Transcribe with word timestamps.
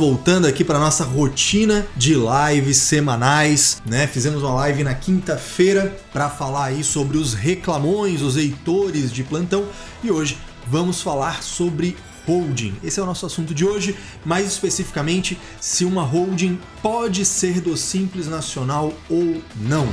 voltando 0.00 0.46
aqui 0.46 0.64
para 0.64 0.78
nossa 0.78 1.04
rotina 1.04 1.86
de 1.94 2.14
lives 2.14 2.78
semanais, 2.78 3.82
né? 3.84 4.06
Fizemos 4.06 4.42
uma 4.42 4.54
live 4.54 4.82
na 4.82 4.94
quinta-feira 4.94 5.94
para 6.10 6.30
falar 6.30 6.68
aí 6.68 6.82
sobre 6.82 7.18
os 7.18 7.34
reclamões, 7.34 8.22
os 8.22 8.38
eitores 8.38 9.12
de 9.12 9.22
plantão 9.22 9.66
e 10.02 10.10
hoje 10.10 10.38
vamos 10.66 11.02
falar 11.02 11.42
sobre 11.42 11.98
holding. 12.26 12.76
Esse 12.82 12.98
é 12.98 13.02
o 13.02 13.06
nosso 13.06 13.26
assunto 13.26 13.52
de 13.52 13.62
hoje, 13.62 13.94
mais 14.24 14.46
especificamente 14.46 15.38
se 15.60 15.84
uma 15.84 16.02
holding 16.02 16.58
pode 16.80 17.26
ser 17.26 17.60
do 17.60 17.76
Simples 17.76 18.26
Nacional 18.26 18.94
ou 19.10 19.42
não. 19.60 19.86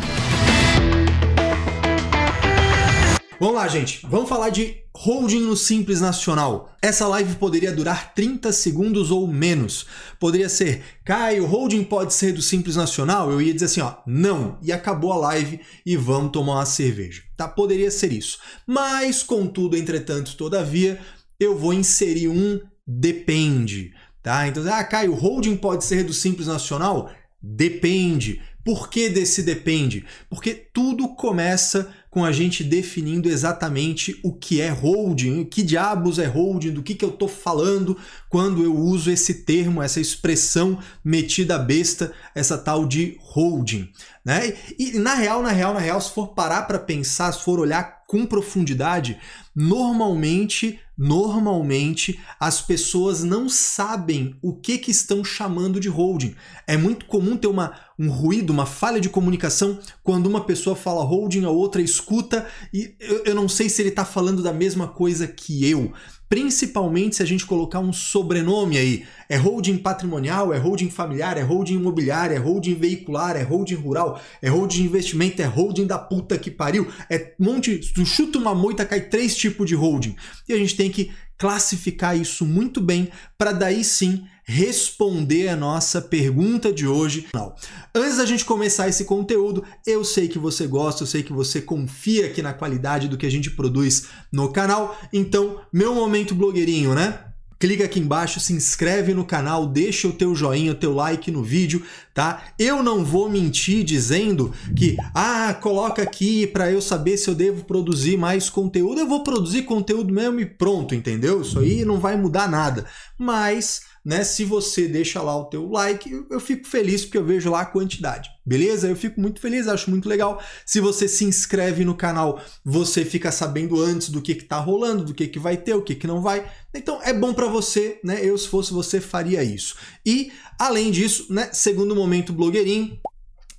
Vamos 3.39 3.55
lá, 3.55 3.67
gente. 3.67 3.99
Vamos 4.07 4.27
falar 4.27 4.49
de 4.49 4.77
holding 4.95 5.41
no 5.41 5.55
Simples 5.55 6.01
Nacional. 6.01 6.75
Essa 6.81 7.07
live 7.07 7.35
poderia 7.35 7.71
durar 7.71 8.15
30 8.15 8.51
segundos 8.51 9.11
ou 9.11 9.27
menos. 9.27 9.85
Poderia 10.19 10.49
ser, 10.49 10.83
Caio, 11.05 11.45
holding 11.45 11.83
pode 11.83 12.15
ser 12.15 12.31
do 12.31 12.41
Simples 12.41 12.75
Nacional? 12.75 13.29
Eu 13.29 13.39
ia 13.39 13.53
dizer 13.53 13.65
assim, 13.65 13.81
ó, 13.81 13.97
não. 14.07 14.57
E 14.59 14.71
acabou 14.71 15.13
a 15.13 15.17
live 15.17 15.59
e 15.85 15.95
vamos 15.95 16.31
tomar 16.31 16.55
uma 16.55 16.65
cerveja. 16.65 17.21
Tá? 17.37 17.47
Poderia 17.47 17.91
ser 17.91 18.11
isso. 18.11 18.39
Mas, 18.65 19.21
contudo, 19.21 19.77
entretanto, 19.77 20.35
todavia, 20.35 20.99
eu 21.39 21.55
vou 21.55 21.73
inserir 21.73 22.29
um 22.29 22.59
depende. 22.87 23.93
Tá? 24.23 24.47
Então, 24.47 24.63
ah, 24.73 24.83
Caio, 24.83 25.13
holding 25.13 25.57
pode 25.57 25.85
ser 25.85 26.03
do 26.03 26.13
Simples 26.13 26.47
Nacional? 26.47 27.11
Depende. 27.39 28.41
Por 28.65 28.89
que 28.89 29.07
desse 29.07 29.43
depende? 29.43 30.05
Porque 30.27 30.53
tudo 30.53 31.09
começa 31.09 31.93
com 32.17 32.25
a 32.25 32.31
gente 32.31 32.63
definindo 32.63 33.29
exatamente 33.29 34.19
o 34.23 34.33
que 34.33 34.59
é 34.59 34.69
holding, 34.69 35.45
que 35.45 35.61
diabos 35.61 36.17
é 36.17 36.25
holding, 36.25 36.71
do 36.71 36.81
que, 36.81 36.95
que 36.95 37.05
eu 37.05 37.09
estou 37.09 37.27
falando 37.27 37.95
quando 38.27 38.63
eu 38.63 38.75
uso 38.75 39.11
esse 39.11 39.43
termo, 39.43 39.83
essa 39.83 40.01
expressão 40.01 40.79
metida 41.05 41.59
besta, 41.59 42.11
essa 42.33 42.57
tal 42.57 42.87
de 42.87 43.17
holding. 43.19 43.87
Né? 44.25 44.57
E 44.79 44.97
na 44.97 45.13
real, 45.13 45.43
na 45.43 45.51
real, 45.51 45.75
na 45.75 45.79
real, 45.79 46.01
se 46.01 46.11
for 46.11 46.29
parar 46.29 46.63
para 46.63 46.79
pensar, 46.79 47.31
se 47.31 47.43
for 47.43 47.59
olhar 47.59 48.03
com 48.07 48.25
profundidade, 48.25 49.19
normalmente, 49.55 50.79
normalmente 50.97 52.19
as 52.39 52.59
pessoas 52.59 53.23
não 53.23 53.47
sabem 53.47 54.35
o 54.41 54.53
que 54.53 54.77
que 54.77 54.89
estão 54.89 55.23
chamando 55.23 55.79
de 55.79 55.89
holding. 55.89 56.35
É 56.65 56.75
muito 56.75 57.05
comum 57.05 57.37
ter 57.37 57.47
uma, 57.47 57.75
um 57.99 58.09
ruído, 58.09 58.51
uma 58.51 58.65
falha 58.65 58.99
de 58.99 59.09
comunicação 59.09 59.79
quando 60.03 60.27
uma 60.27 60.43
pessoa 60.43 60.75
fala 60.75 61.03
holding, 61.03 61.45
a 61.45 61.49
outra 61.49 61.81
escuta 61.81 62.47
e 62.73 62.95
eu, 62.99 63.25
eu 63.25 63.35
não 63.35 63.47
sei 63.47 63.69
se 63.69 63.81
ele 63.81 63.89
está 63.89 64.03
falando 64.03 64.41
da 64.41 64.53
mesma 64.53 64.87
coisa 64.87 65.27
que 65.27 65.69
eu. 65.69 65.93
Principalmente 66.29 67.15
se 67.15 67.23
a 67.23 67.25
gente 67.25 67.45
colocar 67.45 67.79
um 67.79 67.93
sobrenome 67.93 68.77
aí. 68.77 69.05
É 69.29 69.37
holding 69.37 69.77
patrimonial, 69.77 70.53
é 70.53 70.57
holding 70.57 70.89
familiar, 70.89 71.37
é 71.37 71.41
holding 71.41 71.75
imobiliária, 71.75 72.35
é 72.35 72.39
holding 72.39 72.75
veicular, 72.75 73.35
é 73.35 73.43
holding 73.43 73.75
rural, 73.75 74.21
é 74.41 74.49
holding 74.49 74.83
investimento, 74.83 75.41
é 75.41 75.45
holding 75.45 75.85
da 75.85 75.97
puta 75.97 76.37
que 76.37 76.51
pariu. 76.51 76.87
É 77.09 77.33
monte. 77.39 77.77
Tu 77.93 78.05
chuta 78.05 78.37
uma 78.37 78.53
moita, 78.53 78.85
cai 78.85 79.01
três 79.01 79.35
tipos 79.35 79.67
de 79.67 79.75
holding. 79.75 80.15
E 80.47 80.53
a 80.53 80.57
gente 80.57 80.75
tem 80.75 80.91
que 80.91 81.11
classificar 81.37 82.17
isso 82.17 82.45
muito 82.45 82.81
bem 82.81 83.09
para 83.37 83.51
daí 83.51 83.83
sim 83.83 84.25
responder 84.47 85.49
a 85.49 85.55
nossa 85.57 86.01
pergunta 86.01 86.71
de 86.71 86.87
hoje. 86.87 87.27
Não. 87.33 87.53
Antes 87.93 88.17
da 88.17 88.25
gente 88.25 88.45
começar 88.45 88.87
esse 88.87 89.03
conteúdo, 89.03 89.61
eu 89.85 90.05
sei 90.05 90.29
que 90.29 90.39
você 90.39 90.65
gosta, 90.65 91.03
eu 91.03 91.07
sei 91.07 91.21
que 91.21 91.33
você 91.33 91.59
confia 91.59 92.27
aqui 92.27 92.41
na 92.41 92.53
qualidade 92.53 93.09
do 93.09 93.17
que 93.17 93.25
a 93.25 93.31
gente 93.31 93.51
produz 93.51 94.07
no 94.31 94.49
canal. 94.49 94.97
Então, 95.11 95.59
meu 95.71 95.93
momento 95.93 96.33
blogueirinho, 96.33 96.95
né? 96.95 97.19
Clica 97.59 97.85
aqui 97.85 97.99
embaixo, 97.99 98.39
se 98.39 98.53
inscreve 98.53 99.15
no 99.15 99.25
canal, 99.25 99.65
deixa 99.65 100.07
o 100.07 100.13
teu 100.13 100.35
joinha, 100.35 100.73
o 100.73 100.75
teu 100.75 100.93
like 100.93 101.31
no 101.31 101.43
vídeo, 101.43 101.83
tá? 102.13 102.43
Eu 102.57 102.83
não 102.83 103.03
vou 103.03 103.27
mentir 103.27 103.83
dizendo 103.83 104.53
que, 104.75 104.95
ah, 105.13 105.55
coloca 105.55 106.03
aqui 106.03 106.45
para 106.45 106.71
eu 106.71 106.79
saber 106.79 107.17
se 107.17 107.27
eu 107.27 107.33
devo 107.33 107.65
produzir 107.65 108.15
mais 108.15 108.47
conteúdo. 108.47 109.01
Eu 109.01 109.07
vou 109.07 109.23
produzir 109.23 109.63
conteúdo 109.63 110.13
mesmo 110.13 110.39
e 110.39 110.45
pronto, 110.45 110.93
entendeu? 110.93 111.41
Isso 111.41 111.57
aí 111.57 111.83
não 111.83 111.99
vai 111.99 112.15
mudar 112.15 112.47
nada. 112.47 112.85
Mas 113.17 113.81
né? 114.03 114.23
Se 114.23 114.45
você 114.45 114.87
deixa 114.87 115.21
lá 115.21 115.37
o 115.37 115.45
teu 115.45 115.69
like, 115.69 116.25
eu 116.29 116.39
fico 116.39 116.67
feliz 116.67 117.03
porque 117.03 117.17
eu 117.17 117.25
vejo 117.25 117.49
lá 117.49 117.61
a 117.61 117.65
quantidade. 117.65 118.29
Beleza? 118.45 118.87
Eu 118.87 118.95
fico 118.95 119.19
muito 119.19 119.41
feliz, 119.41 119.67
acho 119.67 119.89
muito 119.89 120.07
legal. 120.07 120.41
Se 120.65 120.79
você 120.79 121.07
se 121.07 121.25
inscreve 121.25 121.83
no 121.83 121.95
canal, 121.95 122.41
você 122.63 123.03
fica 123.03 123.31
sabendo 123.31 123.81
antes 123.81 124.09
do 124.09 124.21
que 124.21 124.35
que 124.35 124.45
tá 124.45 124.57
rolando, 124.57 125.03
do 125.03 125.13
que 125.13 125.27
que 125.27 125.39
vai 125.39 125.57
ter, 125.57 125.73
o 125.73 125.81
que 125.81 125.95
que 125.95 126.07
não 126.07 126.21
vai. 126.21 126.49
Então 126.73 127.01
é 127.03 127.11
bom 127.11 127.33
para 127.33 127.47
você, 127.47 127.99
né? 128.03 128.23
Eu 128.23 128.37
se 128.37 128.47
fosse 128.47 128.71
você 128.71 129.01
faria 129.01 129.43
isso. 129.43 129.75
E 130.05 130.31
além 130.57 130.91
disso, 130.91 131.27
né, 131.29 131.49
segundo 131.51 131.95
momento 131.95 132.31
blogueirinho, 132.31 132.99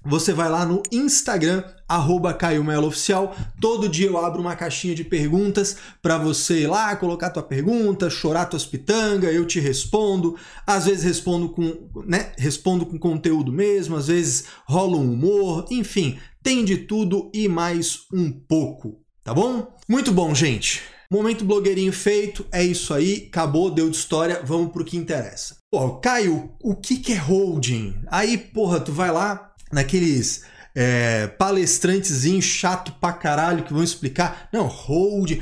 você 0.08 0.32
vai 0.32 0.48
lá 0.48 0.64
no 0.64 0.82
Instagram, 0.90 1.62
arroba 1.86 2.32
Caio 2.32 2.64
Oficial. 2.84 3.36
Todo 3.60 3.88
dia 3.88 4.06
eu 4.06 4.16
abro 4.16 4.40
uma 4.40 4.56
caixinha 4.56 4.94
de 4.94 5.04
perguntas 5.04 5.76
para 6.00 6.16
você 6.16 6.62
ir 6.62 6.66
lá, 6.66 6.96
colocar 6.96 7.30
tua 7.30 7.42
pergunta, 7.42 8.08
chorar 8.08 8.46
tuas 8.46 8.64
pitangas, 8.64 9.34
eu 9.34 9.46
te 9.46 9.60
respondo. 9.60 10.36
Às 10.66 10.86
vezes 10.86 11.04
respondo 11.04 11.50
com, 11.50 11.88
né, 12.06 12.32
respondo 12.38 12.86
com 12.86 12.98
conteúdo 12.98 13.52
mesmo, 13.52 13.96
às 13.96 14.08
vezes 14.08 14.44
rola 14.66 14.96
um 14.96 15.12
humor, 15.12 15.66
enfim, 15.70 16.18
tem 16.42 16.64
de 16.64 16.78
tudo 16.78 17.30
e 17.34 17.46
mais 17.46 18.06
um 18.12 18.30
pouco, 18.30 19.00
tá 19.22 19.34
bom? 19.34 19.76
Muito 19.86 20.10
bom, 20.10 20.34
gente. 20.34 20.82
Momento 21.10 21.44
blogueirinho 21.44 21.92
feito, 21.92 22.46
é 22.52 22.62
isso 22.62 22.92
aí, 22.92 23.28
acabou, 23.28 23.70
deu 23.70 23.88
de 23.88 23.96
história, 23.96 24.42
vamos 24.44 24.72
pro 24.72 24.84
que 24.84 24.96
interessa. 24.96 25.56
Pô, 25.70 25.96
Caio, 26.00 26.50
o 26.62 26.74
que, 26.74 26.96
que 26.96 27.12
é 27.12 27.16
holding? 27.16 27.94
Aí, 28.08 28.36
porra, 28.36 28.78
tu 28.78 28.92
vai 28.92 29.10
lá, 29.10 29.47
naqueles 29.72 30.44
é, 30.74 31.30
chato 32.40 32.92
pra 33.00 33.12
caralho 33.12 33.64
que 33.64 33.72
vão 33.72 33.82
explicar. 33.82 34.48
Não, 34.52 34.66
hold. 34.66 35.38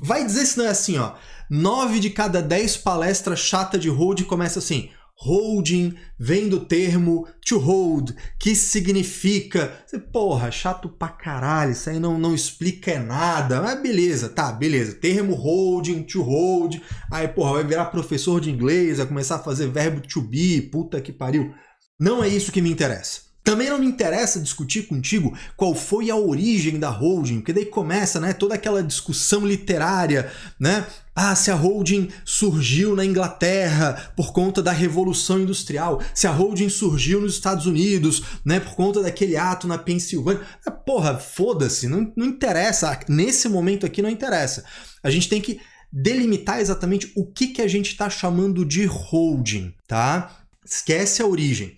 Vai 0.00 0.24
dizer 0.24 0.46
se 0.46 0.58
não 0.58 0.66
é 0.66 0.68
assim, 0.68 0.98
ó. 0.98 1.14
Nove 1.50 1.98
de 1.98 2.10
cada 2.10 2.42
dez 2.42 2.76
palestras 2.76 3.40
chata 3.40 3.78
de 3.78 3.88
hold 3.88 4.22
começa 4.24 4.58
assim. 4.58 4.90
Holding 5.20 5.96
vem 6.16 6.48
do 6.48 6.60
termo 6.60 7.26
to 7.44 7.58
hold, 7.58 8.12
que 8.38 8.54
significa. 8.54 9.72
Porra, 10.12 10.48
chato 10.52 10.88
pra 10.88 11.08
caralho, 11.08 11.72
isso 11.72 11.90
aí 11.90 11.98
não, 11.98 12.16
não 12.16 12.36
explica 12.36 13.00
nada. 13.00 13.60
Mas 13.60 13.82
beleza, 13.82 14.28
tá, 14.28 14.52
beleza. 14.52 14.94
Termo 14.94 15.34
holding, 15.34 16.04
to 16.04 16.22
hold. 16.22 16.76
Aí, 17.10 17.26
porra, 17.26 17.54
vai 17.54 17.64
virar 17.64 17.86
professor 17.86 18.40
de 18.40 18.48
inglês, 18.48 18.98
vai 18.98 19.06
começar 19.06 19.36
a 19.36 19.42
fazer 19.42 19.66
verbo 19.66 20.00
to 20.00 20.20
be, 20.20 20.62
puta 20.62 21.00
que 21.00 21.12
pariu. 21.12 21.52
Não 21.98 22.22
é 22.22 22.28
isso 22.28 22.52
que 22.52 22.62
me 22.62 22.70
interessa. 22.70 23.27
Também 23.48 23.70
não 23.70 23.78
me 23.78 23.86
interessa 23.86 24.38
discutir 24.38 24.82
contigo 24.82 25.34
qual 25.56 25.74
foi 25.74 26.10
a 26.10 26.16
origem 26.16 26.78
da 26.78 26.90
holding, 26.90 27.36
porque 27.36 27.54
daí 27.54 27.64
começa, 27.64 28.20
né, 28.20 28.34
toda 28.34 28.54
aquela 28.54 28.82
discussão 28.82 29.46
literária, 29.46 30.30
né? 30.60 30.84
Ah, 31.16 31.34
se 31.34 31.50
a 31.50 31.54
holding 31.54 32.10
surgiu 32.26 32.94
na 32.94 33.06
Inglaterra 33.06 34.12
por 34.14 34.34
conta 34.34 34.62
da 34.62 34.70
Revolução 34.70 35.40
Industrial, 35.40 35.98
se 36.12 36.26
a 36.26 36.30
holding 36.30 36.68
surgiu 36.68 37.22
nos 37.22 37.32
Estados 37.32 37.64
Unidos, 37.64 38.22
né, 38.44 38.60
por 38.60 38.74
conta 38.74 39.00
daquele 39.00 39.34
ato 39.34 39.66
na 39.66 39.78
Pensilvânia. 39.78 40.42
Ah, 40.66 40.70
porra, 40.70 41.16
foda-se, 41.16 41.88
não, 41.88 42.12
não 42.14 42.26
interessa. 42.26 43.00
Nesse 43.08 43.48
momento 43.48 43.86
aqui 43.86 44.02
não 44.02 44.10
interessa. 44.10 44.62
A 45.02 45.08
gente 45.08 45.26
tem 45.26 45.40
que 45.40 45.58
delimitar 45.90 46.60
exatamente 46.60 47.10
o 47.16 47.24
que, 47.24 47.46
que 47.46 47.62
a 47.62 47.66
gente 47.66 47.92
está 47.92 48.10
chamando 48.10 48.62
de 48.62 48.84
holding, 48.84 49.72
tá? 49.86 50.36
Esquece 50.62 51.22
a 51.22 51.26
origem. 51.26 51.74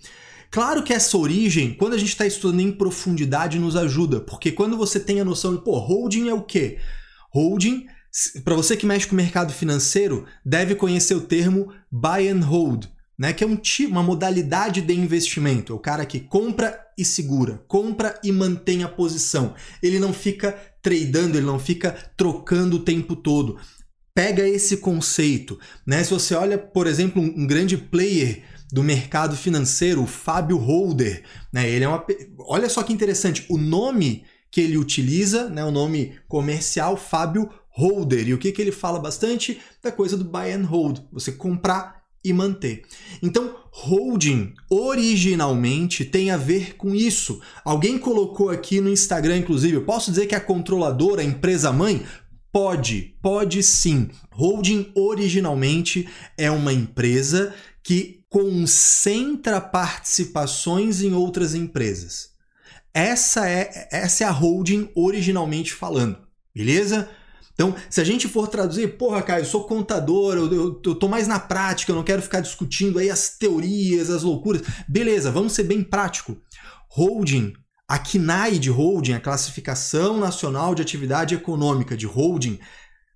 Claro 0.50 0.82
que 0.82 0.92
essa 0.92 1.16
origem, 1.16 1.72
quando 1.74 1.94
a 1.94 1.98
gente 1.98 2.08
está 2.08 2.26
estudando 2.26 2.60
em 2.60 2.72
profundidade, 2.72 3.58
nos 3.58 3.76
ajuda, 3.76 4.20
porque 4.20 4.50
quando 4.50 4.76
você 4.76 4.98
tem 4.98 5.20
a 5.20 5.24
noção 5.24 5.54
de, 5.54 5.62
pô, 5.62 5.78
holding 5.78 6.28
é 6.28 6.34
o 6.34 6.42
quê? 6.42 6.78
Holding, 7.32 7.86
para 8.42 8.56
você 8.56 8.76
que 8.76 8.84
mexe 8.84 9.06
com 9.06 9.12
o 9.12 9.16
mercado 9.16 9.52
financeiro, 9.52 10.26
deve 10.44 10.74
conhecer 10.74 11.14
o 11.14 11.20
termo 11.20 11.72
buy 11.90 12.28
and 12.28 12.40
hold, 12.40 12.86
né? 13.16 13.32
Que 13.32 13.44
é 13.44 13.46
um 13.46 13.54
tipo, 13.54 13.92
uma 13.92 14.02
modalidade 14.02 14.80
de 14.80 14.92
investimento. 14.92 15.72
É 15.72 15.76
o 15.76 15.78
cara 15.78 16.04
que 16.04 16.18
compra 16.18 16.80
e 16.98 17.04
segura, 17.04 17.62
compra 17.68 18.18
e 18.24 18.32
mantém 18.32 18.82
a 18.82 18.88
posição. 18.88 19.54
Ele 19.80 20.00
não 20.00 20.12
fica 20.12 20.58
tradando, 20.82 21.38
ele 21.38 21.46
não 21.46 21.60
fica 21.60 21.92
trocando 22.16 22.78
o 22.78 22.82
tempo 22.82 23.14
todo. 23.14 23.56
Pega 24.12 24.48
esse 24.48 24.78
conceito, 24.78 25.56
né? 25.86 26.02
Se 26.02 26.10
você 26.10 26.34
olha, 26.34 26.58
por 26.58 26.88
exemplo, 26.88 27.22
um 27.22 27.46
grande 27.46 27.76
player 27.76 28.42
do 28.72 28.82
mercado 28.82 29.36
financeiro, 29.36 30.02
o 30.02 30.06
Fábio 30.06 30.56
Holder. 30.56 31.22
Né? 31.52 31.68
Ele 31.68 31.84
é 31.84 31.88
uma. 31.88 32.04
Olha 32.38 32.68
só 32.68 32.82
que 32.82 32.92
interessante, 32.92 33.44
o 33.48 33.58
nome 33.58 34.24
que 34.50 34.60
ele 34.60 34.76
utiliza, 34.76 35.48
né, 35.48 35.64
o 35.64 35.70
nome 35.70 36.14
comercial, 36.28 36.96
Fábio 36.96 37.48
Holder. 37.70 38.28
E 38.28 38.34
o 38.34 38.38
que, 38.38 38.50
que 38.50 38.60
ele 38.60 38.72
fala 38.72 38.98
bastante? 38.98 39.60
Da 39.82 39.92
coisa 39.92 40.16
do 40.16 40.24
buy 40.24 40.50
and 40.50 40.64
hold, 40.64 40.98
você 41.12 41.30
comprar 41.30 42.00
e 42.22 42.32
manter. 42.32 42.82
Então, 43.22 43.54
holding 43.70 44.52
originalmente 44.68 46.04
tem 46.04 46.30
a 46.30 46.36
ver 46.36 46.76
com 46.76 46.94
isso. 46.94 47.40
Alguém 47.64 47.98
colocou 47.98 48.50
aqui 48.50 48.80
no 48.80 48.90
Instagram, 48.90 49.38
inclusive, 49.38 49.74
eu 49.74 49.84
posso 49.84 50.10
dizer 50.10 50.26
que 50.26 50.34
a 50.34 50.40
controladora, 50.40 51.22
a 51.22 51.24
empresa 51.24 51.72
mãe, 51.72 52.04
pode, 52.52 53.14
pode 53.22 53.62
sim. 53.62 54.10
Holding 54.32 54.92
originalmente 54.94 56.08
é 56.36 56.50
uma 56.50 56.72
empresa 56.72 57.54
que 57.82 58.19
concentra 58.30 59.60
participações 59.60 61.02
em 61.02 61.12
outras 61.12 61.54
empresas. 61.54 62.30
Essa 62.94 63.48
é, 63.48 63.88
essa 63.90 64.24
é 64.24 64.26
a 64.26 64.30
holding 64.30 64.88
originalmente 64.94 65.72
falando, 65.74 66.16
beleza? 66.54 67.08
Então, 67.52 67.74
se 67.90 68.00
a 68.00 68.04
gente 68.04 68.26
for 68.26 68.48
traduzir, 68.48 68.96
porra, 68.96 69.20
Caio, 69.20 69.42
eu 69.42 69.46
sou 69.46 69.64
contador, 69.64 70.36
eu, 70.36 70.52
eu, 70.52 70.80
eu 70.84 70.94
tô 70.94 71.08
mais 71.08 71.28
na 71.28 71.38
prática, 71.38 71.92
eu 71.92 71.96
não 71.96 72.04
quero 72.04 72.22
ficar 72.22 72.40
discutindo 72.40 72.98
aí 72.98 73.10
as 73.10 73.36
teorias, 73.36 74.08
as 74.08 74.22
loucuras. 74.22 74.62
Beleza, 74.88 75.30
vamos 75.30 75.52
ser 75.52 75.64
bem 75.64 75.82
prático. 75.82 76.38
Holding, 76.88 77.52
a 77.86 77.98
CNAE 77.98 78.58
de 78.58 78.70
holding, 78.70 79.12
a 79.12 79.20
Classificação 79.20 80.18
Nacional 80.18 80.74
de 80.74 80.82
Atividade 80.82 81.34
Econômica 81.34 81.96
de 81.96 82.06
Holding, 82.06 82.58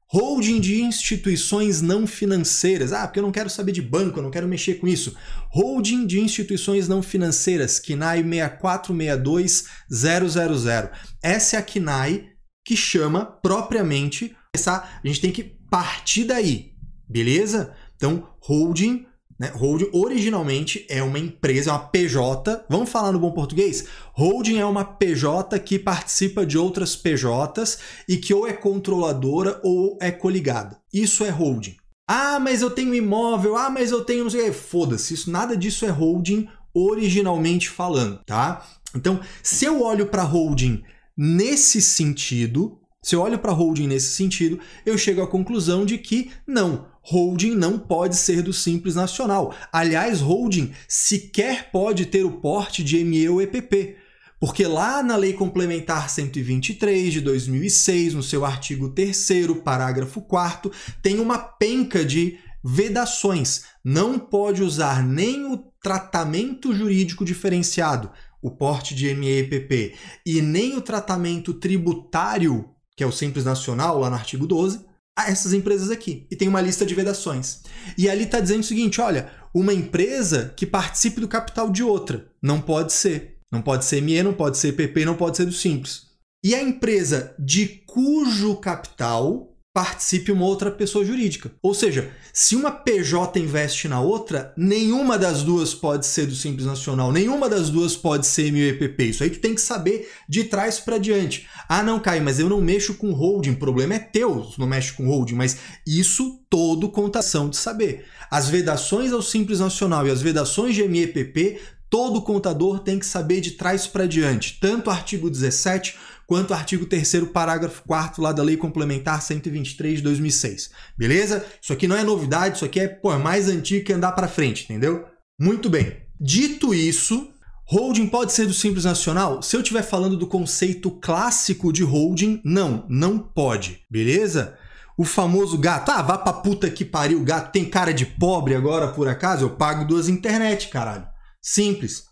Holding 0.06 0.60
de 0.60 0.82
instituições 0.82 1.80
não 1.80 2.06
financeiras. 2.06 2.92
Ah, 2.92 3.06
porque 3.06 3.18
eu 3.18 3.24
não 3.24 3.32
quero 3.32 3.48
saber 3.50 3.72
de 3.72 3.82
banco, 3.82 4.18
eu 4.18 4.22
não 4.22 4.30
quero 4.30 4.46
mexer 4.46 4.74
com 4.74 4.86
isso. 4.86 5.16
Holding 5.50 6.06
de 6.06 6.20
instituições 6.20 6.86
não 6.86 7.02
financeiras, 7.02 7.80
KNAI 7.80 8.22
6462000. 8.22 10.90
Essa 11.22 11.56
é 11.56 11.58
a 11.58 11.62
KNAI 11.62 12.28
que 12.64 12.76
chama 12.76 13.24
propriamente 13.24 14.36
essa. 14.54 14.84
A 15.02 15.06
gente 15.06 15.20
tem 15.20 15.32
que 15.32 15.42
partir 15.70 16.24
daí, 16.24 16.72
beleza? 17.08 17.74
Então, 17.96 18.28
holding 18.40 19.06
né? 19.38 19.50
Holding 19.54 19.90
originalmente 19.92 20.86
é 20.88 21.02
uma 21.02 21.18
empresa, 21.18 21.70
é 21.70 21.72
uma 21.72 21.78
PJ. 21.80 22.64
Vamos 22.68 22.90
falar 22.90 23.12
no 23.12 23.18
bom 23.18 23.32
português? 23.32 23.86
Holding 24.12 24.58
é 24.58 24.64
uma 24.64 24.84
PJ 24.84 25.58
que 25.58 25.78
participa 25.78 26.46
de 26.46 26.56
outras 26.56 26.94
PJs 26.96 27.78
e 28.08 28.16
que 28.16 28.32
ou 28.32 28.46
é 28.46 28.52
controladora 28.52 29.60
ou 29.62 29.98
é 30.00 30.10
coligada. 30.10 30.78
Isso 30.92 31.24
é 31.24 31.30
holding. 31.30 31.76
Ah, 32.08 32.38
mas 32.38 32.62
eu 32.62 32.70
tenho 32.70 32.94
imóvel. 32.94 33.56
Ah, 33.56 33.70
mas 33.70 33.90
eu 33.90 34.04
tenho. 34.04 34.24
Foda-se, 34.52 35.14
isso 35.14 35.30
nada 35.30 35.56
disso 35.56 35.84
é 35.84 35.90
holding 35.90 36.48
originalmente 36.74 37.68
falando, 37.68 38.20
tá? 38.26 38.66
Então, 38.94 39.20
se 39.42 39.64
eu 39.64 39.82
olho 39.82 40.06
para 40.06 40.22
holding 40.22 40.82
nesse 41.16 41.80
sentido, 41.80 42.80
se 43.02 43.14
eu 43.14 43.20
olho 43.20 43.38
para 43.38 43.52
holding 43.52 43.86
nesse 43.86 44.12
sentido, 44.12 44.58
eu 44.84 44.98
chego 44.98 45.22
à 45.22 45.26
conclusão 45.26 45.84
de 45.84 45.98
que 45.98 46.30
não, 46.46 46.86
holding 47.04 47.54
não 47.54 47.78
pode 47.78 48.16
ser 48.16 48.42
do 48.42 48.52
Simples 48.52 48.94
Nacional. 48.94 49.54
Aliás, 49.70 50.20
holding 50.20 50.72
sequer 50.88 51.70
pode 51.70 52.06
ter 52.06 52.24
o 52.24 52.40
porte 52.40 52.82
de 52.82 53.04
ME 53.04 53.28
ou 53.28 53.42
EPP. 53.42 53.96
Porque 54.40 54.66
lá 54.66 55.02
na 55.02 55.16
Lei 55.16 55.32
Complementar 55.32 56.10
123 56.10 57.12
de 57.12 57.20
2006, 57.20 58.14
no 58.14 58.22
seu 58.22 58.44
artigo 58.44 58.88
3 58.88 59.28
parágrafo 59.62 60.20
4 60.20 60.70
tem 61.02 61.20
uma 61.20 61.38
penca 61.38 62.04
de 62.04 62.38
vedações. 62.62 63.64
Não 63.84 64.18
pode 64.18 64.62
usar 64.62 65.02
nem 65.02 65.50
o 65.52 65.58
tratamento 65.82 66.74
jurídico 66.74 67.24
diferenciado, 67.24 68.10
o 68.40 68.50
porte 68.50 68.94
de 68.94 69.14
MEPP, 69.14 69.94
e 70.24 70.40
nem 70.40 70.76
o 70.76 70.80
tratamento 70.80 71.54
tributário, 71.54 72.70
que 72.96 73.02
é 73.02 73.06
o 73.06 73.12
Simples 73.12 73.44
Nacional, 73.44 73.98
lá 73.98 74.08
no 74.08 74.16
artigo 74.16 74.46
12, 74.46 74.78
a 74.78 74.93
essas 75.16 75.52
empresas 75.52 75.90
aqui. 75.90 76.26
E 76.30 76.36
tem 76.36 76.48
uma 76.48 76.60
lista 76.60 76.84
de 76.84 76.94
vedações. 76.94 77.62
E 77.96 78.08
ali 78.08 78.24
está 78.24 78.40
dizendo 78.40 78.60
o 78.60 78.66
seguinte: 78.66 79.00
olha, 79.00 79.30
uma 79.54 79.72
empresa 79.72 80.52
que 80.56 80.66
participe 80.66 81.20
do 81.20 81.28
capital 81.28 81.70
de 81.70 81.82
outra. 81.82 82.26
Não 82.42 82.60
pode 82.60 82.92
ser. 82.92 83.38
Não 83.52 83.62
pode 83.62 83.84
ser 83.84 84.02
ME, 84.02 84.22
não 84.22 84.34
pode 84.34 84.58
ser 84.58 84.72
PP, 84.72 85.04
não 85.04 85.14
pode 85.14 85.36
ser 85.36 85.44
do 85.44 85.52
Simples. 85.52 86.06
E 86.44 86.54
a 86.54 86.62
empresa 86.62 87.34
de 87.38 87.66
cujo 87.86 88.56
capital 88.56 89.53
participe 89.74 90.30
uma 90.30 90.44
outra 90.44 90.70
pessoa 90.70 91.04
jurídica. 91.04 91.50
Ou 91.60 91.74
seja, 91.74 92.12
se 92.32 92.54
uma 92.54 92.70
PJ 92.70 93.40
investe 93.40 93.88
na 93.88 94.00
outra, 94.00 94.54
nenhuma 94.56 95.18
das 95.18 95.42
duas 95.42 95.74
pode 95.74 96.06
ser 96.06 96.26
do 96.26 96.36
Simples 96.36 96.64
Nacional, 96.64 97.10
nenhuma 97.10 97.48
das 97.48 97.70
duas 97.70 97.96
pode 97.96 98.24
ser 98.24 98.52
MUEPP. 98.52 99.10
Isso 99.10 99.24
aí 99.24 99.30
tu 99.30 99.40
tem 99.40 99.52
que 99.52 99.60
saber 99.60 100.08
de 100.28 100.44
trás 100.44 100.78
para 100.78 100.96
diante. 100.96 101.48
Ah, 101.68 101.82
não, 101.82 101.98
Caio, 101.98 102.22
mas 102.22 102.38
eu 102.38 102.48
não 102.48 102.60
mexo 102.60 102.94
com 102.94 103.12
holding, 103.12 103.50
o 103.50 103.56
problema 103.56 103.94
é 103.94 103.98
teu, 103.98 104.42
tu 104.42 104.60
não 104.60 104.68
mexe 104.68 104.92
com 104.92 105.08
holding, 105.08 105.34
mas 105.34 105.58
isso 105.84 106.40
todo 106.48 106.88
contação 106.88 107.48
de 107.48 107.56
saber. 107.56 108.04
As 108.30 108.48
vedações 108.48 109.12
ao 109.12 109.22
Simples 109.22 109.58
Nacional 109.58 110.06
e 110.06 110.10
as 110.12 110.22
vedações 110.22 110.76
de 110.76 110.86
MEPP, 110.86 111.58
todo 111.90 112.22
contador 112.22 112.78
tem 112.78 112.98
que 112.98 113.06
saber 113.06 113.40
de 113.40 113.52
trás 113.52 113.88
para 113.88 114.06
diante, 114.06 114.58
tanto 114.60 114.86
o 114.86 114.92
artigo 114.92 115.28
17 115.28 115.96
quanto 116.26 116.50
o 116.50 116.54
artigo 116.54 116.86
3 116.86 117.24
parágrafo 117.32 117.82
4 117.86 118.22
lá 118.22 118.32
da 118.32 118.42
Lei 118.42 118.56
Complementar 118.56 119.22
123 119.22 119.98
de 119.98 120.02
2006. 120.02 120.70
Beleza? 120.96 121.44
Isso 121.60 121.72
aqui 121.72 121.86
não 121.86 121.96
é 121.96 122.02
novidade, 122.04 122.56
isso 122.56 122.64
aqui 122.64 122.80
é, 122.80 122.88
pô, 122.88 123.12
é 123.12 123.18
mais 123.18 123.48
antigo 123.48 123.84
que 123.84 123.92
andar 123.92 124.12
para 124.12 124.28
frente, 124.28 124.64
entendeu? 124.64 125.04
Muito 125.38 125.68
bem. 125.68 126.02
Dito 126.20 126.72
isso, 126.72 127.34
Holding 127.66 128.08
pode 128.08 128.32
ser 128.32 128.46
do 128.46 128.52
Simples 128.52 128.84
Nacional? 128.84 129.42
Se 129.42 129.56
eu 129.56 129.60
estiver 129.60 129.82
falando 129.82 130.16
do 130.16 130.26
conceito 130.26 130.90
clássico 130.90 131.72
de 131.72 131.82
holding, 131.82 132.40
não, 132.44 132.84
não 132.90 133.18
pode, 133.18 133.80
beleza? 133.90 134.58
O 134.98 135.04
famoso 135.04 135.58
gato, 135.58 135.90
ah, 135.90 136.02
vá 136.02 136.18
pra 136.18 136.32
puta 136.32 136.70
que 136.70 136.84
pariu, 136.84 137.20
o 137.20 137.24
gato 137.24 137.52
tem 137.52 137.64
cara 137.64 137.92
de 137.92 138.04
pobre 138.04 138.54
agora 138.54 138.88
por 138.88 139.08
acaso? 139.08 139.44
Eu 139.44 139.50
pago 139.56 139.86
duas 139.86 140.08
internet, 140.08 140.68
caralho. 140.68 141.06
Simples. 141.42 142.04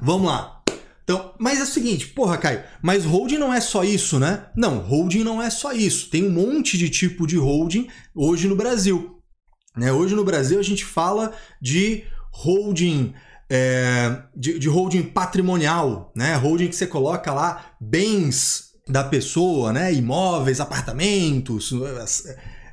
Vamos 0.00 0.26
lá. 0.26 0.61
Então, 1.04 1.34
mas 1.38 1.58
é 1.58 1.62
o 1.64 1.66
seguinte, 1.66 2.06
porra, 2.08 2.38
Caio, 2.38 2.62
mas 2.80 3.04
holding 3.04 3.38
não 3.38 3.52
é 3.52 3.60
só 3.60 3.82
isso, 3.82 4.18
né? 4.18 4.46
Não, 4.56 4.78
holding 4.78 5.24
não 5.24 5.42
é 5.42 5.50
só 5.50 5.72
isso. 5.72 6.08
Tem 6.08 6.24
um 6.24 6.30
monte 6.30 6.78
de 6.78 6.88
tipo 6.88 7.26
de 7.26 7.36
holding 7.36 7.88
hoje 8.14 8.46
no 8.46 8.54
Brasil. 8.54 9.18
Né? 9.76 9.92
Hoje 9.92 10.14
no 10.14 10.24
Brasil 10.24 10.58
a 10.58 10.62
gente 10.62 10.84
fala 10.84 11.32
de 11.60 12.04
holding. 12.30 13.14
É, 13.54 14.22
de, 14.34 14.58
de 14.58 14.66
holding 14.66 15.02
patrimonial, 15.02 16.10
né? 16.16 16.34
Holding 16.36 16.68
que 16.68 16.76
você 16.76 16.86
coloca 16.86 17.34
lá 17.34 17.74
bens 17.78 18.70
da 18.88 19.04
pessoa, 19.04 19.74
né? 19.74 19.92
Imóveis, 19.92 20.58
apartamentos, 20.58 21.70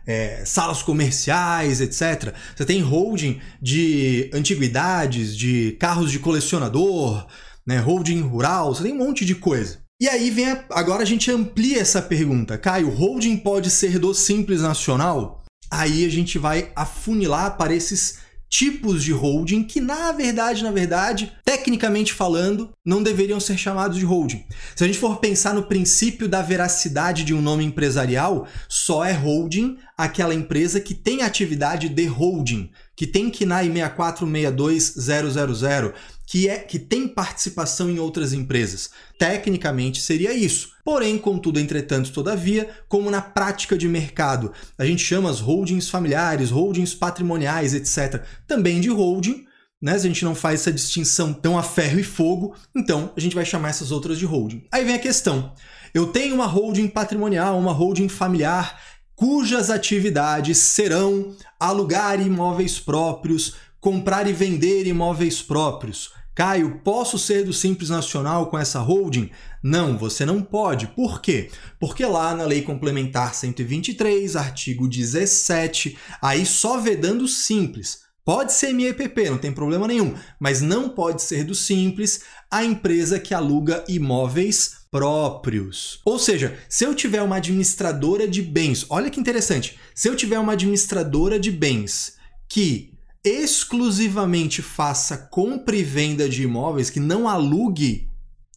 é, 0.08 0.44
salas 0.46 0.82
comerciais, 0.82 1.82
etc. 1.82 2.34
Você 2.56 2.66
tem 2.66 2.82
holding 2.82 3.42
de 3.62 4.30
antiguidades, 4.34 5.38
de 5.38 5.78
carros 5.80 6.12
de 6.12 6.20
colecionador, 6.20 7.28
né? 7.70 7.78
Holding 7.78 8.22
rural, 8.22 8.74
você 8.74 8.82
tem 8.82 8.94
um 8.94 8.98
monte 8.98 9.24
de 9.24 9.36
coisa. 9.36 9.78
E 10.02 10.10
aí 10.10 10.32
vem 10.32 10.50
a, 10.50 10.66
agora 10.72 11.04
a 11.04 11.06
gente 11.06 11.30
amplia 11.30 11.80
essa 11.80 12.02
pergunta. 12.02 12.58
Caio, 12.58 12.90
holding 12.90 13.38
pode 13.38 13.70
ser 13.70 14.00
do 14.00 14.12
Simples 14.12 14.62
Nacional? 14.62 15.44
Aí 15.70 16.04
a 16.04 16.10
gente 16.10 16.40
vai 16.40 16.72
afunilar 16.76 17.58
para 17.58 17.76
esses 17.76 18.18
tipos 18.50 19.04
de 19.04 19.12
holding 19.12 19.64
que, 19.64 19.80
na 19.80 20.12
verdade, 20.12 20.64
na 20.64 20.72
verdade, 20.72 21.32
tecnicamente 21.46 22.12
falando, 22.12 22.72
não 22.84 23.04
deveriam 23.04 23.40
ser 23.40 23.56
chamados 23.56 24.00
de 24.00 24.04
holding. 24.04 24.44
Se 24.76 24.84
a 24.84 24.88
gente 24.88 24.98
for 24.98 25.18
pensar 25.18 25.54
no 25.54 25.68
princípio 25.68 26.28
da 26.28 26.42
veracidade 26.42 27.24
de 27.24 27.36
um 27.36 27.42
nome 27.42 27.64
empresarial, 27.64 28.48
só 28.68 29.06
é 29.06 29.14
holding 29.14 29.78
aquela 29.96 30.34
empresa 30.34 30.80
que 30.80 30.96
tem 30.96 31.22
atividade 31.22 31.88
de 31.88 32.06
holding, 32.08 32.72
que 33.00 33.08
tem 33.08 33.30
KNAI 33.30 33.70
6462000, 33.70 35.94
que 36.28 36.50
é 36.50 36.58
que 36.58 36.78
tem 36.78 37.08
participação 37.08 37.90
em 37.90 37.98
outras 37.98 38.34
empresas. 38.34 38.90
Tecnicamente 39.18 40.02
seria 40.02 40.34
isso. 40.34 40.74
Porém, 40.84 41.18
contudo, 41.18 41.62
entretanto, 41.62 42.12
todavia, 42.12 42.70
como 42.90 43.10
na 43.10 43.22
prática 43.22 43.78
de 43.78 43.88
mercado, 43.88 44.52
a 44.78 44.86
gente 44.86 45.02
chama 45.02 45.30
as 45.30 45.40
holdings 45.40 45.90
familiares, 45.90 46.52
holdings 46.52 46.94
patrimoniais, 46.94 47.74
etc., 47.74 48.22
também 48.46 48.82
de 48.82 48.90
holding, 48.90 49.46
né? 49.82 49.94
A 49.94 49.98
gente 49.98 50.26
não 50.26 50.36
faz 50.36 50.60
essa 50.60 50.74
distinção 50.74 51.32
tão 51.32 51.58
a 51.58 51.64
ferro 51.64 52.02
e 52.02 52.04
fogo, 52.04 52.54
então 52.76 53.14
a 53.16 53.20
gente 53.22 53.34
vai 53.34 53.46
chamar 53.46 53.70
essas 53.70 53.92
outras 53.92 54.20
de 54.20 54.26
holding. 54.26 54.66
Aí 54.74 54.84
vem 54.84 54.96
a 54.96 55.00
questão. 55.00 55.54
Eu 55.94 56.08
tenho 56.08 56.36
uma 56.36 56.48
holding 56.48 56.90
patrimonial, 56.90 57.58
uma 57.58 57.72
holding 57.72 58.10
familiar, 58.10 58.78
cujas 59.20 59.70
atividades 59.70 60.60
serão 60.60 61.36
alugar 61.60 62.26
imóveis 62.26 62.80
próprios, 62.80 63.54
comprar 63.82 64.30
e 64.30 64.32
vender 64.32 64.88
imóveis 64.88 65.42
próprios, 65.42 66.14
Caio, 66.40 66.80
posso 66.86 67.20
ser 67.20 67.44
do 67.44 67.52
Simples 67.52 67.90
Nacional 67.90 68.48
com 68.48 68.58
essa 68.58 68.80
holding? 68.80 69.30
Não, 69.62 69.98
você 69.98 70.26
não 70.26 70.42
pode. 70.42 70.88
Por 70.88 71.20
quê? 71.22 71.52
Porque 71.78 72.06
lá 72.06 72.34
na 72.34 72.46
Lei 72.46 72.62
Complementar 72.62 73.36
123, 73.36 74.38
artigo 74.38 74.88
17, 74.88 75.98
aí 76.22 76.46
só 76.46 76.80
vedando 76.80 77.28
Simples. 77.28 78.04
Pode 78.30 78.54
ser 78.54 78.74
MEPP, 78.74 79.28
não 79.28 79.40
tem 79.40 79.52
problema 79.52 79.88
nenhum, 79.88 80.14
mas 80.40 80.62
não 80.62 80.88
pode 80.88 81.24
ser 81.24 81.44
do 81.44 81.56
Simples 81.56 82.22
a 82.52 82.64
empresa 82.64 83.20
que 83.20 83.34
aluga 83.34 83.84
imóveis 83.88 84.86
próprios. 84.92 86.00
Ou 86.06 86.20
seja, 86.20 86.56
se 86.70 86.84
eu 86.84 86.94
tiver 86.94 87.24
uma 87.24 87.38
administradora 87.38 88.28
de 88.28 88.44
bens, 88.44 88.86
olha 88.88 89.10
que 89.10 89.20
interessante, 89.20 89.80
se 89.96 90.08
eu 90.08 90.16
tiver 90.16 90.38
uma 90.38 90.54
administradora 90.54 91.40
de 91.40 91.50
bens 91.50 92.18
que 92.48 92.94
exclusivamente 93.24 94.62
faça 94.62 95.18
compra 95.18 95.76
e 95.76 95.82
venda 95.82 96.30
de 96.30 96.44
imóveis, 96.44 96.92
que 96.92 97.00
não 97.00 97.28
alugue, 97.28 98.08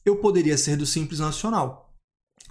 eu 0.04 0.16
poderia 0.16 0.58
ser 0.58 0.76
do 0.76 0.84
Simples 0.84 1.18
Nacional. 1.18 1.90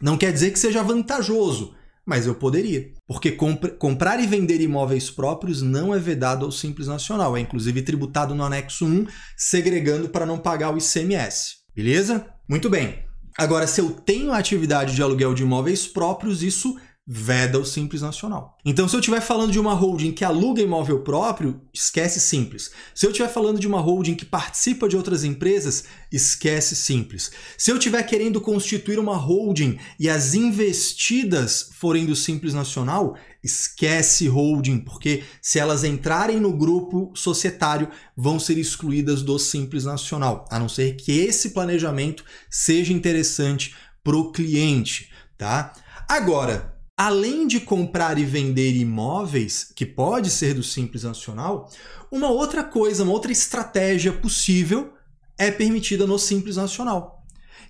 Não 0.01 0.17
quer 0.17 0.33
dizer 0.33 0.49
que 0.49 0.57
seja 0.57 0.81
vantajoso, 0.81 1.75
mas 2.05 2.25
eu 2.25 2.35
poderia. 2.35 2.91
Porque 3.07 3.31
comp 3.31 3.65
comprar 3.77 4.19
e 4.19 4.27
vender 4.27 4.61
imóveis 4.61 5.09
próprios 5.09 5.61
não 5.61 5.93
é 5.93 5.99
vedado 5.99 6.45
ao 6.45 6.51
Simples 6.51 6.87
Nacional, 6.87 7.37
é 7.37 7.39
inclusive 7.39 7.81
tributado 7.81 8.35
no 8.35 8.43
anexo 8.43 8.85
1, 8.85 9.07
segregando 9.37 10.09
para 10.09 10.25
não 10.25 10.37
pagar 10.37 10.73
o 10.73 10.77
ICMS. 10.77 11.57
Beleza? 11.75 12.25
Muito 12.49 12.69
bem. 12.69 13.05
Agora, 13.37 13.65
se 13.65 13.79
eu 13.79 13.91
tenho 13.91 14.33
atividade 14.33 14.93
de 14.93 15.01
aluguel 15.01 15.33
de 15.33 15.43
imóveis 15.43 15.87
próprios, 15.87 16.43
isso 16.43 16.77
veda 17.13 17.59
o 17.59 17.65
Simples 17.65 18.01
Nacional. 18.01 18.57
Então, 18.63 18.87
se 18.87 18.95
eu 18.95 19.01
estiver 19.01 19.19
falando 19.19 19.51
de 19.51 19.59
uma 19.59 19.73
holding 19.73 20.13
que 20.13 20.23
aluga 20.23 20.61
imóvel 20.61 21.01
próprio, 21.01 21.59
esquece 21.73 22.21
Simples. 22.21 22.71
Se 22.95 23.05
eu 23.05 23.11
estiver 23.11 23.27
falando 23.27 23.59
de 23.59 23.67
uma 23.67 23.81
holding 23.81 24.15
que 24.15 24.23
participa 24.23 24.87
de 24.87 24.95
outras 24.95 25.25
empresas, 25.25 25.83
esquece 26.09 26.73
Simples. 26.73 27.29
Se 27.57 27.69
eu 27.69 27.75
estiver 27.75 28.01
querendo 28.03 28.39
constituir 28.39 28.97
uma 28.97 29.17
holding 29.17 29.77
e 29.99 30.07
as 30.09 30.35
investidas 30.35 31.71
forem 31.73 32.05
do 32.05 32.15
Simples 32.15 32.53
Nacional, 32.53 33.17
esquece 33.43 34.29
holding, 34.29 34.79
porque 34.79 35.25
se 35.41 35.59
elas 35.59 35.83
entrarem 35.83 36.39
no 36.39 36.53
grupo 36.53 37.11
societário, 37.13 37.89
vão 38.15 38.39
ser 38.39 38.57
excluídas 38.57 39.21
do 39.21 39.37
Simples 39.37 39.83
Nacional, 39.83 40.45
a 40.49 40.57
não 40.57 40.69
ser 40.69 40.95
que 40.95 41.11
esse 41.11 41.49
planejamento 41.49 42.23
seja 42.49 42.93
interessante 42.93 43.75
para 44.01 44.15
o 44.15 44.31
cliente, 44.31 45.11
tá? 45.37 45.73
Agora, 46.07 46.79
além 46.97 47.47
de 47.47 47.59
comprar 47.59 48.17
e 48.17 48.25
vender 48.25 48.75
imóveis, 48.75 49.71
que 49.75 49.85
pode 49.85 50.29
ser 50.29 50.53
do 50.53 50.63
Simples 50.63 51.03
Nacional, 51.03 51.69
uma 52.11 52.29
outra 52.29 52.63
coisa, 52.63 53.03
uma 53.03 53.13
outra 53.13 53.31
estratégia 53.31 54.13
possível 54.13 54.93
é 55.37 55.49
permitida 55.49 56.05
no 56.05 56.19
Simples 56.19 56.57
Nacional, 56.57 57.23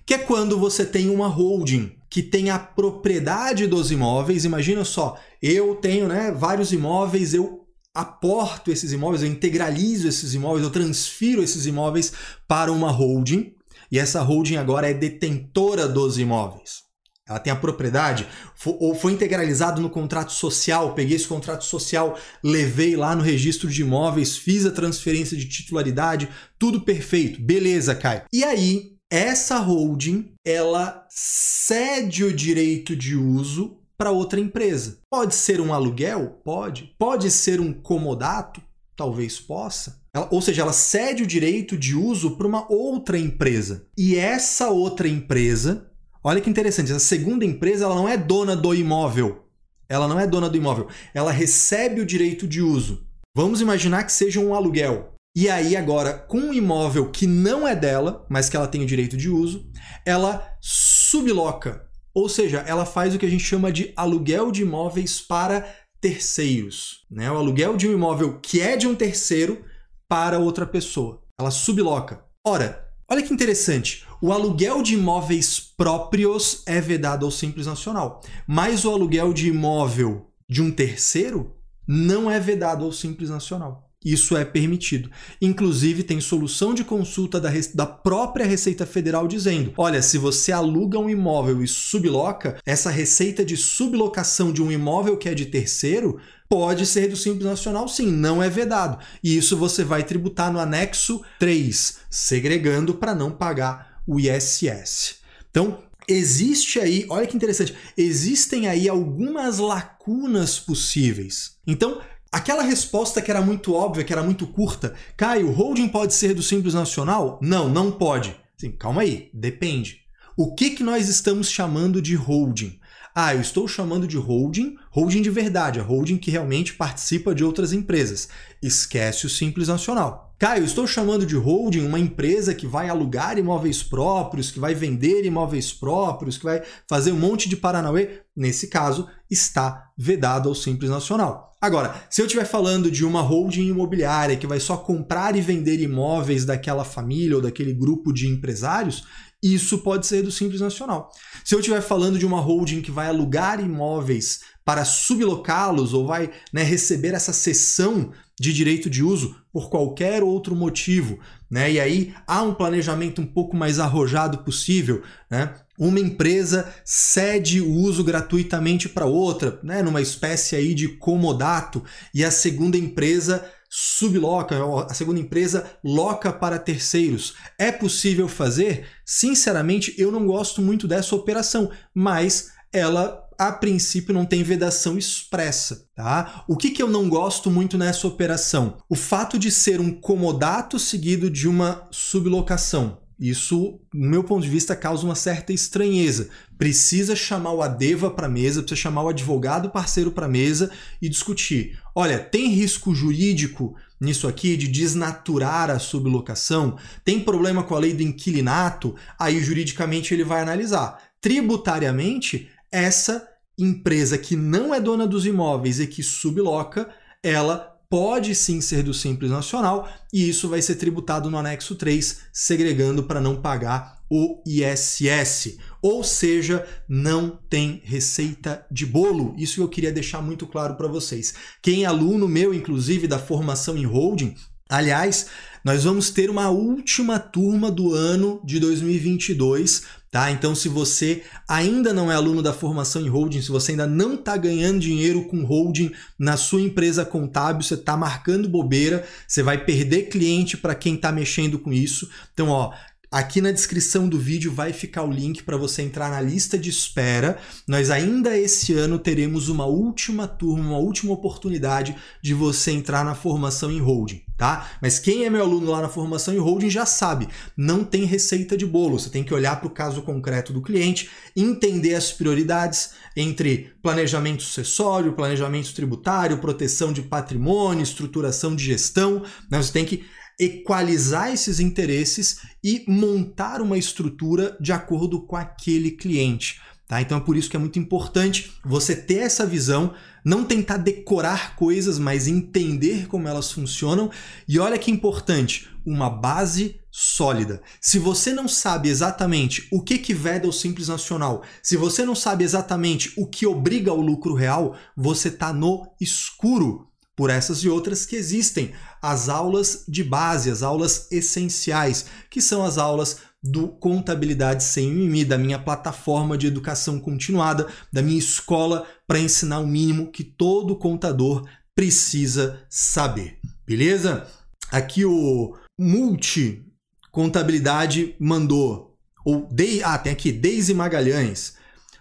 que 0.04 0.14
é 0.14 0.18
quando 0.18 0.58
você 0.58 0.84
tem 0.84 1.08
uma 1.08 1.28
holding 1.28 1.96
que 2.10 2.22
tem 2.22 2.50
a 2.50 2.58
propriedade 2.58 3.66
dos 3.66 3.90
imóveis. 3.90 4.44
Imagina 4.44 4.84
só, 4.84 5.18
eu 5.40 5.76
tenho 5.76 6.06
né, 6.06 6.30
vários 6.30 6.70
imóveis, 6.70 7.32
eu 7.32 7.66
aporto 7.94 8.70
esses 8.70 8.92
imóveis, 8.92 9.22
eu 9.22 9.28
integralizo 9.28 10.06
esses 10.06 10.34
imóveis, 10.34 10.62
eu 10.62 10.70
transfiro 10.70 11.42
esses 11.42 11.64
imóveis 11.64 12.12
para 12.46 12.70
uma 12.70 12.90
holding, 12.90 13.54
e 13.90 13.98
essa 13.98 14.20
holding 14.20 14.56
agora 14.56 14.90
é 14.90 14.94
detentora 14.94 15.88
dos 15.88 16.18
imóveis. 16.18 16.82
Ela 17.28 17.38
tem 17.38 17.52
a 17.52 17.56
propriedade, 17.56 18.26
ou 18.66 18.94
foi 18.94 19.12
integralizado 19.12 19.80
no 19.80 19.88
contrato 19.88 20.32
social, 20.32 20.92
peguei 20.92 21.16
esse 21.16 21.28
contrato 21.28 21.64
social, 21.64 22.18
levei 22.42 22.96
lá 22.96 23.14
no 23.14 23.22
registro 23.22 23.70
de 23.70 23.82
imóveis, 23.82 24.36
fiz 24.36 24.66
a 24.66 24.72
transferência 24.72 25.36
de 25.36 25.48
titularidade, 25.48 26.28
tudo 26.58 26.80
perfeito. 26.80 27.40
Beleza, 27.40 27.94
Caio. 27.94 28.22
E 28.32 28.42
aí, 28.42 28.96
essa 29.08 29.58
holding, 29.58 30.32
ela 30.44 31.06
cede 31.10 32.24
o 32.24 32.32
direito 32.32 32.96
de 32.96 33.14
uso 33.14 33.78
para 33.96 34.10
outra 34.10 34.40
empresa. 34.40 34.98
Pode 35.08 35.34
ser 35.36 35.60
um 35.60 35.72
aluguel? 35.72 36.40
Pode. 36.44 36.92
Pode 36.98 37.30
ser 37.30 37.60
um 37.60 37.72
comodato? 37.72 38.60
Talvez 38.96 39.38
possa. 39.38 40.02
Ela, 40.12 40.28
ou 40.30 40.42
seja, 40.42 40.62
ela 40.62 40.72
cede 40.72 41.22
o 41.22 41.26
direito 41.26 41.76
de 41.78 41.94
uso 41.94 42.36
para 42.36 42.46
uma 42.46 42.70
outra 42.70 43.16
empresa. 43.16 43.86
E 43.96 44.16
essa 44.16 44.70
outra 44.70 45.06
empresa 45.06 45.91
Olha 46.24 46.40
que 46.40 46.48
interessante, 46.48 46.92
essa 46.92 47.00
segunda 47.00 47.44
empresa 47.44 47.84
ela 47.84 47.94
não 47.94 48.08
é 48.08 48.16
dona 48.16 48.54
do 48.54 48.74
imóvel. 48.74 49.44
Ela 49.88 50.06
não 50.06 50.20
é 50.20 50.26
dona 50.26 50.48
do 50.48 50.56
imóvel. 50.56 50.88
Ela 51.12 51.32
recebe 51.32 52.00
o 52.00 52.06
direito 52.06 52.46
de 52.46 52.62
uso. 52.62 53.06
Vamos 53.34 53.60
imaginar 53.60 54.04
que 54.04 54.12
seja 54.12 54.40
um 54.40 54.54
aluguel. 54.54 55.14
E 55.34 55.48
aí, 55.48 55.76
agora, 55.76 56.12
com 56.12 56.38
um 56.38 56.54
imóvel 56.54 57.10
que 57.10 57.26
não 57.26 57.66
é 57.66 57.74
dela, 57.74 58.26
mas 58.28 58.48
que 58.48 58.56
ela 58.56 58.68
tem 58.68 58.82
o 58.82 58.86
direito 58.86 59.16
de 59.16 59.28
uso, 59.28 59.66
ela 60.04 60.56
subloca. 60.60 61.88
Ou 62.14 62.28
seja, 62.28 62.62
ela 62.66 62.84
faz 62.84 63.14
o 63.14 63.18
que 63.18 63.26
a 63.26 63.30
gente 63.30 63.42
chama 63.42 63.72
de 63.72 63.92
aluguel 63.96 64.52
de 64.52 64.62
imóveis 64.62 65.20
para 65.20 65.66
terceiros. 66.00 67.06
Né? 67.10 67.30
O 67.30 67.36
aluguel 67.36 67.76
de 67.76 67.88
um 67.88 67.92
imóvel 67.92 68.38
que 68.40 68.60
é 68.60 68.76
de 68.76 68.86
um 68.86 68.94
terceiro 68.94 69.64
para 70.08 70.38
outra 70.38 70.66
pessoa. 70.66 71.22
Ela 71.40 71.50
subloca. 71.50 72.22
Ora, 72.46 72.86
olha 73.10 73.22
que 73.22 73.32
interessante. 73.32 74.06
O 74.24 74.30
aluguel 74.30 74.84
de 74.84 74.94
imóveis 74.94 75.58
próprios 75.58 76.62
é 76.64 76.80
vedado 76.80 77.26
ao 77.26 77.32
Simples 77.32 77.66
Nacional, 77.66 78.20
mas 78.46 78.84
o 78.84 78.90
aluguel 78.90 79.32
de 79.32 79.48
imóvel 79.48 80.28
de 80.48 80.62
um 80.62 80.70
terceiro 80.70 81.56
não 81.88 82.30
é 82.30 82.38
vedado 82.38 82.84
ao 82.84 82.92
Simples 82.92 83.30
Nacional. 83.30 83.90
Isso 84.04 84.36
é 84.36 84.44
permitido. 84.44 85.10
Inclusive, 85.40 86.04
tem 86.04 86.20
solução 86.20 86.72
de 86.72 86.84
consulta 86.84 87.40
da, 87.40 87.50
da, 87.74 87.84
própria 87.84 88.46
Receita 88.46 88.86
Federal 88.86 89.26
dizendo: 89.26 89.74
olha, 89.76 90.00
se 90.00 90.18
você 90.18 90.52
aluga 90.52 91.00
um 91.00 91.10
imóvel 91.10 91.60
e 91.60 91.66
subloca, 91.66 92.60
essa 92.64 92.90
receita 92.90 93.44
de 93.44 93.56
sublocação 93.56 94.52
de 94.52 94.62
um 94.62 94.70
imóvel 94.70 95.16
que 95.16 95.28
é 95.28 95.34
de 95.34 95.46
terceiro 95.46 96.20
pode 96.48 96.86
ser 96.86 97.08
do 97.08 97.16
Simples 97.16 97.46
Nacional, 97.46 97.88
sim, 97.88 98.12
não 98.12 98.40
é 98.40 98.48
vedado. 98.48 98.98
E 99.22 99.36
isso 99.36 99.56
você 99.56 99.82
vai 99.82 100.04
tributar 100.04 100.52
no 100.52 100.60
anexo 100.60 101.22
3, 101.40 101.98
segregando 102.08 102.94
para 102.94 103.16
não 103.16 103.32
pagar 103.32 103.91
o 104.06 104.18
ISS. 104.18 105.16
Então, 105.50 105.82
existe 106.08 106.80
aí, 106.80 107.06
olha 107.08 107.26
que 107.26 107.36
interessante, 107.36 107.74
existem 107.96 108.68
aí 108.68 108.88
algumas 108.88 109.58
lacunas 109.58 110.58
possíveis. 110.58 111.56
Então, 111.66 112.00
aquela 112.30 112.62
resposta 112.62 113.20
que 113.20 113.30
era 113.30 113.40
muito 113.40 113.74
óbvia, 113.74 114.04
que 114.04 114.12
era 114.12 114.22
muito 114.22 114.46
curta, 114.46 114.94
Caio, 115.16 115.50
holding 115.50 115.88
pode 115.88 116.14
ser 116.14 116.34
do 116.34 116.42
Simples 116.42 116.74
Nacional? 116.74 117.38
Não, 117.42 117.68
não 117.68 117.90
pode. 117.92 118.36
Sim, 118.56 118.72
calma 118.72 119.02
aí, 119.02 119.30
depende. 119.34 120.00
O 120.36 120.54
que, 120.54 120.70
que 120.70 120.82
nós 120.82 121.08
estamos 121.08 121.50
chamando 121.50 122.00
de 122.00 122.14
holding? 122.14 122.80
Ah, 123.14 123.34
eu 123.34 123.42
estou 123.42 123.68
chamando 123.68 124.08
de 124.08 124.16
holding, 124.16 124.76
holding 124.90 125.20
de 125.20 125.28
verdade, 125.28 125.78
a 125.78 125.82
holding 125.82 126.16
que 126.16 126.30
realmente 126.30 126.72
participa 126.72 127.34
de 127.34 127.44
outras 127.44 127.74
empresas. 127.74 128.28
Esquece 128.62 129.26
o 129.26 129.28
Simples 129.28 129.68
Nacional. 129.68 130.31
Caio, 130.42 130.64
estou 130.64 130.88
chamando 130.88 131.24
de 131.24 131.36
holding 131.36 131.86
uma 131.86 132.00
empresa 132.00 132.52
que 132.52 132.66
vai 132.66 132.88
alugar 132.88 133.38
imóveis 133.38 133.80
próprios, 133.80 134.50
que 134.50 134.58
vai 134.58 134.74
vender 134.74 135.24
imóveis 135.24 135.72
próprios, 135.72 136.36
que 136.36 136.42
vai 136.42 136.60
fazer 136.88 137.12
um 137.12 137.16
monte 137.16 137.48
de 137.48 137.56
Paranauê. 137.56 138.22
Nesse 138.34 138.66
caso, 138.66 139.08
está 139.30 139.92
vedado 139.96 140.48
ao 140.48 140.54
Simples 140.56 140.90
Nacional. 140.90 141.52
Agora, 141.60 141.94
se 142.10 142.20
eu 142.20 142.26
estiver 142.26 142.44
falando 142.44 142.90
de 142.90 143.04
uma 143.04 143.20
holding 143.20 143.68
imobiliária 143.68 144.36
que 144.36 144.48
vai 144.48 144.58
só 144.58 144.76
comprar 144.76 145.36
e 145.36 145.40
vender 145.40 145.80
imóveis 145.80 146.44
daquela 146.44 146.82
família 146.82 147.36
ou 147.36 147.42
daquele 147.42 147.72
grupo 147.72 148.12
de 148.12 148.26
empresários, 148.26 149.06
isso 149.42 149.78
pode 149.78 150.06
ser 150.06 150.22
do 150.22 150.30
Simples 150.30 150.60
Nacional. 150.60 151.10
Se 151.44 151.54
eu 151.54 151.58
estiver 151.58 151.80
falando 151.80 152.18
de 152.18 152.24
uma 152.24 152.40
holding 152.40 152.80
que 152.80 152.90
vai 152.90 153.08
alugar 153.08 153.60
imóveis 153.60 154.40
para 154.64 154.84
sublocá-los 154.84 155.92
ou 155.92 156.06
vai 156.06 156.30
né, 156.52 156.62
receber 156.62 157.14
essa 157.14 157.32
cessão 157.32 158.12
de 158.38 158.52
direito 158.52 158.88
de 158.88 159.02
uso 159.02 159.36
por 159.52 159.68
qualquer 159.68 160.22
outro 160.22 160.54
motivo, 160.54 161.18
né? 161.50 161.72
E 161.72 161.80
aí 161.80 162.14
há 162.26 162.42
um 162.42 162.54
planejamento 162.54 163.20
um 163.20 163.26
pouco 163.26 163.56
mais 163.56 163.78
arrojado 163.78 164.38
possível, 164.38 165.02
né? 165.30 165.54
Uma 165.78 166.00
empresa 166.00 166.72
cede 166.84 167.60
o 167.60 167.70
uso 167.70 168.02
gratuitamente 168.02 168.88
para 168.88 169.04
outra, 169.04 169.60
né? 169.62 169.82
Numa 169.82 170.00
espécie 170.00 170.56
aí 170.56 170.74
de 170.74 170.88
comodato, 170.88 171.84
e 172.14 172.24
a 172.24 172.30
segunda 172.30 172.78
empresa 172.78 173.44
subloca, 173.74 174.54
a 174.86 174.92
segunda 174.92 175.18
empresa 175.18 175.64
loca 175.82 176.30
para 176.30 176.58
terceiros. 176.58 177.32
É 177.58 177.72
possível 177.72 178.28
fazer? 178.28 178.86
Sinceramente, 179.02 179.94
eu 179.96 180.12
não 180.12 180.26
gosto 180.26 180.60
muito 180.60 180.86
dessa 180.86 181.16
operação, 181.16 181.70
mas 181.94 182.50
ela 182.70 183.26
a 183.38 183.50
princípio 183.50 184.12
não 184.14 184.26
tem 184.26 184.42
vedação 184.42 184.98
expressa, 184.98 185.86
tá? 185.96 186.44
O 186.46 186.56
que, 186.56 186.70
que 186.70 186.82
eu 186.82 186.88
não 186.88 187.08
gosto 187.08 187.50
muito 187.50 187.78
nessa 187.78 188.06
operação? 188.06 188.76
O 188.88 188.94
fato 188.94 189.38
de 189.38 189.50
ser 189.50 189.80
um 189.80 189.90
comodato 189.90 190.78
seguido 190.78 191.30
de 191.30 191.48
uma 191.48 191.88
sublocação. 191.90 193.01
Isso, 193.22 193.78
no 193.94 194.10
meu 194.10 194.24
ponto 194.24 194.42
de 194.42 194.48
vista, 194.48 194.74
causa 194.74 195.04
uma 195.06 195.14
certa 195.14 195.52
estranheza. 195.52 196.28
Precisa 196.58 197.14
chamar 197.14 197.52
o 197.52 197.62
Adeva 197.62 198.10
para 198.10 198.26
a 198.26 198.28
mesa, 198.28 198.62
precisa 198.62 198.80
chamar 198.80 199.04
o 199.04 199.10
advogado 199.10 199.70
parceiro 199.70 200.10
para 200.10 200.26
a 200.26 200.28
mesa 200.28 200.72
e 201.00 201.08
discutir. 201.08 201.78
Olha, 201.94 202.18
tem 202.18 202.48
risco 202.48 202.92
jurídico 202.92 203.76
nisso 204.00 204.26
aqui 204.26 204.56
de 204.56 204.66
desnaturar 204.66 205.70
a 205.70 205.78
sublocação? 205.78 206.76
Tem 207.04 207.20
problema 207.20 207.62
com 207.62 207.76
a 207.76 207.78
lei 207.78 207.94
do 207.94 208.02
inquilinato? 208.02 208.96
Aí 209.16 209.38
juridicamente 209.38 210.12
ele 210.12 210.24
vai 210.24 210.42
analisar. 210.42 211.00
Tributariamente, 211.20 212.50
essa 212.72 213.24
empresa 213.56 214.18
que 214.18 214.34
não 214.34 214.74
é 214.74 214.80
dona 214.80 215.06
dos 215.06 215.26
imóveis 215.26 215.78
e 215.78 215.86
que 215.86 216.02
subloca, 216.02 216.90
ela 217.22 217.72
pode 217.92 218.34
sim 218.34 218.62
ser 218.62 218.82
do 218.82 218.94
Simples 218.94 219.30
Nacional 219.30 219.86
e 220.10 220.26
isso 220.26 220.48
vai 220.48 220.62
ser 220.62 220.76
tributado 220.76 221.30
no 221.30 221.36
anexo 221.36 221.74
3, 221.74 222.20
segregando 222.32 223.02
para 223.02 223.20
não 223.20 223.42
pagar 223.42 223.98
o 224.08 224.42
ISS. 224.46 225.58
Ou 225.82 226.02
seja, 226.02 226.66
não 226.88 227.38
tem 227.50 227.82
receita 227.84 228.64
de 228.70 228.86
bolo. 228.86 229.34
Isso 229.36 229.60
eu 229.60 229.68
queria 229.68 229.92
deixar 229.92 230.22
muito 230.22 230.46
claro 230.46 230.74
para 230.74 230.88
vocês. 230.88 231.34
Quem 231.60 231.82
é 231.82 231.86
aluno 231.86 232.26
meu, 232.26 232.54
inclusive, 232.54 233.06
da 233.06 233.18
formação 233.18 233.76
em 233.76 233.84
holding, 233.84 234.36
aliás, 234.70 235.26
nós 235.62 235.84
vamos 235.84 236.08
ter 236.08 236.30
uma 236.30 236.48
última 236.48 237.18
turma 237.18 237.70
do 237.70 237.92
ano 237.92 238.40
de 238.42 238.58
2022 238.58 239.82
Tá? 240.12 240.30
Então, 240.30 240.54
se 240.54 240.68
você 240.68 241.22
ainda 241.48 241.90
não 241.90 242.12
é 242.12 242.14
aluno 242.14 242.42
da 242.42 242.52
formação 242.52 243.00
em 243.00 243.08
holding, 243.08 243.40
se 243.40 243.48
você 243.48 243.70
ainda 243.70 243.86
não 243.86 244.12
está 244.12 244.36
ganhando 244.36 244.78
dinheiro 244.78 245.24
com 245.24 245.42
holding 245.42 245.90
na 246.18 246.36
sua 246.36 246.60
empresa 246.60 247.02
contábil, 247.02 247.62
você 247.62 247.72
está 247.72 247.96
marcando 247.96 248.46
bobeira, 248.46 249.06
você 249.26 249.42
vai 249.42 249.64
perder 249.64 250.10
cliente 250.10 250.58
para 250.58 250.74
quem 250.74 250.96
está 250.96 251.10
mexendo 251.10 251.58
com 251.58 251.72
isso. 251.72 252.10
Então, 252.34 252.50
ó, 252.50 252.74
Aqui 253.12 253.42
na 253.42 253.52
descrição 253.52 254.08
do 254.08 254.18
vídeo 254.18 254.50
vai 254.50 254.72
ficar 254.72 255.02
o 255.02 255.12
link 255.12 255.42
para 255.42 255.58
você 255.58 255.82
entrar 255.82 256.10
na 256.10 256.18
lista 256.18 256.56
de 256.56 256.70
espera. 256.70 257.36
Nós 257.68 257.90
ainda 257.90 258.38
esse 258.38 258.72
ano 258.72 258.98
teremos 258.98 259.50
uma 259.50 259.66
última 259.66 260.26
turma, 260.26 260.70
uma 260.70 260.78
última 260.78 261.12
oportunidade 261.12 261.94
de 262.22 262.32
você 262.32 262.70
entrar 262.70 263.04
na 263.04 263.14
formação 263.14 263.70
em 263.70 263.80
holding, 263.80 264.22
tá? 264.38 264.70
Mas 264.80 264.98
quem 264.98 265.26
é 265.26 265.30
meu 265.30 265.42
aluno 265.42 265.70
lá 265.70 265.82
na 265.82 265.90
formação 265.90 266.32
em 266.32 266.38
holding 266.38 266.70
já 266.70 266.86
sabe, 266.86 267.28
não 267.54 267.84
tem 267.84 268.06
receita 268.06 268.56
de 268.56 268.64
bolo. 268.64 268.98
Você 268.98 269.10
tem 269.10 269.22
que 269.22 269.34
olhar 269.34 269.60
para 269.60 269.68
o 269.68 269.74
caso 269.74 270.00
concreto 270.00 270.50
do 270.50 270.62
cliente, 270.62 271.10
entender 271.36 271.94
as 271.94 272.10
prioridades 272.10 272.92
entre 273.14 273.74
planejamento 273.82 274.42
sucessório, 274.42 275.12
planejamento 275.12 275.74
tributário, 275.74 276.38
proteção 276.38 276.94
de 276.94 277.02
patrimônio, 277.02 277.82
estruturação 277.82 278.56
de 278.56 278.64
gestão. 278.64 279.22
Né? 279.50 279.62
Você 279.62 279.70
tem 279.70 279.84
que 279.84 280.02
equalizar 280.38 281.32
esses 281.32 281.60
interesses 281.60 282.38
e 282.62 282.84
montar 282.88 283.60
uma 283.60 283.78
estrutura 283.78 284.56
de 284.60 284.72
acordo 284.72 285.20
com 285.20 285.36
aquele 285.36 285.90
cliente. 285.92 286.60
Tá? 286.92 287.00
Então 287.00 287.16
é 287.16 287.20
por 287.20 287.36
isso 287.36 287.48
que 287.48 287.56
é 287.56 287.58
muito 287.58 287.78
importante 287.78 288.52
você 288.62 288.94
ter 288.94 289.20
essa 289.20 289.46
visão, 289.46 289.94
não 290.22 290.44
tentar 290.44 290.76
decorar 290.76 291.56
coisas, 291.56 291.98
mas 291.98 292.28
entender 292.28 293.06
como 293.06 293.26
elas 293.26 293.50
funcionam. 293.50 294.10
E 294.46 294.58
olha 294.58 294.76
que 294.78 294.90
importante, 294.90 295.70
uma 295.86 296.10
base 296.10 296.80
sólida. 296.90 297.62
Se 297.80 297.98
você 297.98 298.32
não 298.34 298.46
sabe 298.46 298.90
exatamente 298.90 299.66
o 299.72 299.80
que, 299.80 299.96
que 299.96 300.12
veda 300.12 300.46
o 300.46 300.52
Simples 300.52 300.88
Nacional, 300.88 301.42
se 301.62 301.78
você 301.78 302.04
não 302.04 302.14
sabe 302.14 302.44
exatamente 302.44 303.12
o 303.16 303.26
que 303.26 303.46
obriga 303.46 303.90
ao 303.90 304.00
lucro 304.00 304.34
real, 304.34 304.76
você 304.94 305.28
está 305.28 305.50
no 305.50 305.90
escuro 305.98 306.91
por 307.14 307.30
essas 307.30 307.58
e 307.58 307.68
outras 307.68 308.06
que 308.06 308.16
existem 308.16 308.72
as 309.00 309.28
aulas 309.28 309.84
de 309.86 310.02
base, 310.02 310.50
as 310.50 310.62
aulas 310.62 311.08
essenciais, 311.10 312.06
que 312.30 312.40
são 312.40 312.64
as 312.64 312.78
aulas 312.78 313.18
do 313.42 313.68
Contabilidade 313.68 314.62
Sem 314.62 314.90
Mimimi, 314.90 315.24
da 315.24 315.36
minha 315.36 315.58
plataforma 315.58 316.38
de 316.38 316.46
educação 316.46 317.00
continuada, 317.00 317.66
da 317.92 318.00
minha 318.00 318.18
escola 318.18 318.86
para 319.06 319.18
ensinar 319.18 319.58
o 319.58 319.66
mínimo 319.66 320.12
que 320.12 320.22
todo 320.22 320.76
contador 320.76 321.44
precisa 321.74 322.64
saber. 322.70 323.38
Beleza? 323.66 324.26
Aqui 324.70 325.04
o 325.04 325.56
Multi 325.78 326.64
Contabilidade 327.10 328.14
mandou, 328.18 328.96
ou 329.24 329.46
de, 329.50 329.82
ah, 329.82 329.98
tem 329.98 330.12
aqui 330.12 330.32
Deise 330.32 330.72
Magalhães. 330.72 331.54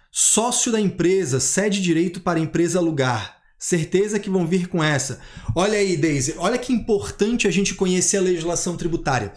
Sócio 0.10 0.72
da 0.72 0.80
empresa 0.80 1.40
cede 1.40 1.82
direito 1.82 2.22
para 2.22 2.40
empresa 2.40 2.80
alugar 2.80 3.41
Certeza 3.64 4.20
que 4.20 4.28
vão 4.28 4.48
vir 4.48 4.68
com 4.68 4.84
essa. 4.84 5.22
Olha 5.56 5.78
aí, 5.78 5.96
Daisy, 5.96 6.34
olha 6.40 6.58
que 6.58 6.74
importante 6.74 7.48
a 7.48 7.52
gente 7.52 7.76
conhecer 7.76 8.18
a 8.18 8.22
legislação 8.22 8.76
tributária. 8.76 9.34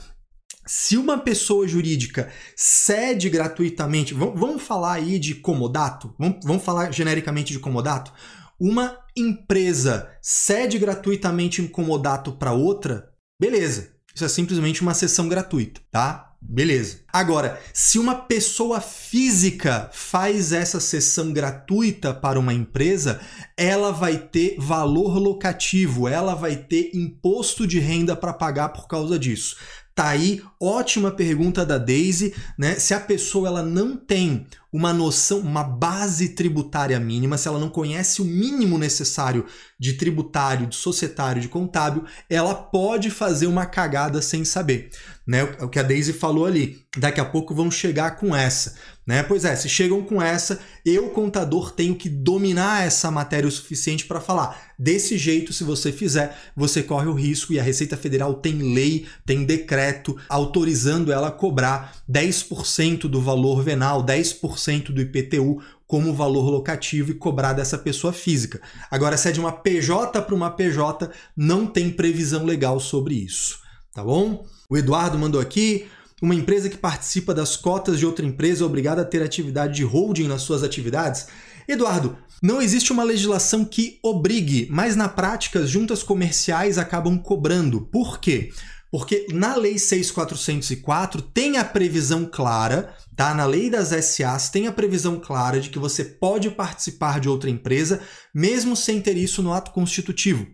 Se 0.67 0.97
uma 0.97 1.19
pessoa 1.19 1.69
jurídica 1.69 2.33
cede 2.57 3.29
gratuitamente, 3.29 4.15
vamos 4.15 4.63
falar 4.63 4.95
aí 4.95 5.19
de 5.19 5.35
comodato? 5.35 6.15
Vamos 6.43 6.65
falar 6.65 6.91
genericamente 6.91 7.53
de 7.53 7.59
comodato? 7.59 8.15
Uma 8.59 8.99
empresa 9.15 10.11
cede 10.23 10.79
gratuitamente 10.79 11.61
um 11.61 11.69
comodato 11.69 12.33
para 12.33 12.53
outra, 12.53 13.11
beleza. 13.39 13.93
Isso 14.15 14.25
é 14.25 14.29
simplesmente 14.29 14.81
uma 14.81 14.95
sessão 14.95 15.29
gratuita, 15.29 15.83
tá? 15.91 16.34
Beleza. 16.47 16.99
Agora, 17.11 17.59
se 17.73 17.99
uma 17.99 18.15
pessoa 18.15 18.81
física 18.81 19.91
faz 19.93 20.53
essa 20.53 20.79
sessão 20.79 21.33
gratuita 21.33 22.13
para 22.13 22.39
uma 22.39 22.53
empresa, 22.53 23.21
ela 23.57 23.91
vai 23.91 24.19
ter 24.19 24.57
valor 24.59 25.17
locativo, 25.19 26.07
ela 26.07 26.35
vai 26.35 26.55
ter 26.55 26.91
imposto 26.95 27.67
de 27.67 27.79
renda 27.79 28.15
para 28.15 28.33
pagar 28.33 28.69
por 28.69 28.87
causa 28.87 29.19
disso. 29.19 29.57
Tá 29.95 30.09
aí, 30.09 30.43
ótima 30.61 31.13
pergunta 31.13 31.65
da 31.65 31.79
Daisy, 31.79 32.35
né? 32.59 32.75
Se 32.75 32.93
a 32.93 32.99
pessoa 32.99 33.47
ela 33.47 33.63
não 33.63 33.97
tem 33.97 34.45
uma 34.73 34.93
noção, 34.93 35.39
uma 35.39 35.63
base 35.63 36.31
tributária 36.31 36.99
mínima, 36.99 37.39
se 37.39 37.47
ela 37.47 37.61
não 37.61 37.69
conhece 37.69 38.21
o 38.21 38.25
mínimo 38.25 38.77
necessário 38.77 39.47
de 39.79 39.93
tributário, 39.93 40.67
de 40.67 40.75
societário, 40.75 41.41
de 41.41 41.47
contábil, 41.47 42.05
ela 42.29 42.57
pode 42.57 43.09
fazer 43.09 43.47
uma 43.47 43.67
cagada 43.67 44.21
sem 44.21 44.45
saber, 44.45 44.91
né? 45.25 45.45
O 45.61 45.69
que 45.69 45.79
a 45.79 45.83
Daisy 45.85 46.13
falou 46.13 46.45
ali. 46.45 46.85
Daqui 46.99 47.21
a 47.21 47.25
pouco 47.25 47.55
vão 47.55 47.71
chegar 47.71 48.17
com 48.17 48.35
essa. 48.35 48.75
Né? 49.07 49.23
Pois 49.23 49.45
é, 49.45 49.55
se 49.55 49.69
chegam 49.69 50.03
com 50.03 50.21
essa, 50.21 50.59
eu, 50.85 51.11
contador, 51.11 51.73
tenho 51.73 51.95
que 51.95 52.09
dominar 52.09 52.87
essa 52.87 53.11
matéria 53.11 53.47
o 53.47 53.53
suficiente 53.53 54.07
para 54.07 54.21
falar. 54.21 54.73
Desse 54.79 55.19
jeito, 55.19 55.53
se 55.53 55.63
você 55.63 55.93
fizer, 55.93 56.37
você 56.57 56.83
corre 56.83 57.07
o 57.07 57.13
risco 57.13 57.53
e 57.53 57.61
a 57.61 57.63
Receita 57.63 57.99
Federal 57.99 58.35
tem 58.35 58.75
lei, 58.75 59.07
tem 59.27 59.45
decreto 59.45 60.17
autorizando 60.29 61.13
ela 61.13 61.29
a 61.29 61.33
cobrar 61.33 62.03
10% 62.11 63.03
do 63.03 63.21
valor 63.21 63.63
venal, 63.63 64.03
10% 64.03 64.87
do 64.87 65.03
IPTU 65.03 65.61
como 65.87 66.15
valor 66.15 66.49
locativo 66.49 67.11
e 67.11 67.15
cobrar 67.15 67.53
dessa 67.53 67.77
pessoa 67.77 68.13
física. 68.13 68.61
Agora, 68.91 69.19
se 69.19 69.29
é 69.29 69.33
de 69.33 69.39
uma 69.39 69.53
PJ 69.53 70.23
para 70.23 70.35
uma 70.35 70.51
PJ, 70.51 71.11
não 71.37 71.67
tem 71.67 71.91
previsão 71.91 72.45
legal 72.45 72.81
sobre 72.81 73.15
isso. 73.15 73.61
Tá 73.93 74.03
bom? 74.03 74.47
O 74.69 74.77
Eduardo 74.77 75.19
mandou 75.19 75.41
aqui. 75.41 75.87
Uma 76.25 76.35
empresa 76.35 76.71
que 76.71 76.79
participa 76.79 77.35
das 77.35 77.55
cotas 77.55 77.99
de 77.99 78.07
outra 78.07 78.25
empresa 78.25 78.65
é 78.65 78.67
obrigada 78.67 79.03
a 79.03 79.05
ter 79.05 79.23
atividade 79.23 79.75
de 79.75 79.85
holding 79.85 80.27
nas 80.27 80.41
suas 80.41 80.63
atividades? 80.63 81.27
Eduardo, 81.69 82.17
não 82.43 82.63
existe 82.63 82.93
uma 82.93 83.05
legislação 83.05 83.63
que 83.63 83.99
obrigue, 84.03 84.67
mas 84.71 84.97
na 84.97 85.07
prática 85.07 85.59
as 85.59 85.69
juntas 85.69 86.03
comerciais 86.03 86.79
acabam 86.79 87.19
cobrando. 87.19 87.83
Por 87.83 88.19
quê? 88.19 88.51
Porque 88.91 89.27
na 89.35 89.55
Lei 89.55 89.79
6404 89.79 91.21
tem 91.21 91.59
a 91.59 91.65
previsão 91.65 92.25
clara, 92.25 92.95
tá? 93.15 93.35
Na 93.35 93.45
Lei 93.45 93.69
das 93.69 93.89
SAs 93.89 94.49
tem 94.49 94.67
a 94.67 94.73
previsão 94.73 95.21
clara 95.21 95.61
de 95.61 95.69
que 95.69 95.79
você 95.79 96.03
pode 96.03 96.51
participar 96.51 97.21
de 97.21 97.29
outra 97.29 97.51
empresa, 97.51 98.01
mesmo 98.35 98.75
sem 98.75 98.99
ter 98.99 99.19
isso 99.19 99.43
no 99.43 99.53
ato 99.53 99.73
constitutivo. 99.73 100.47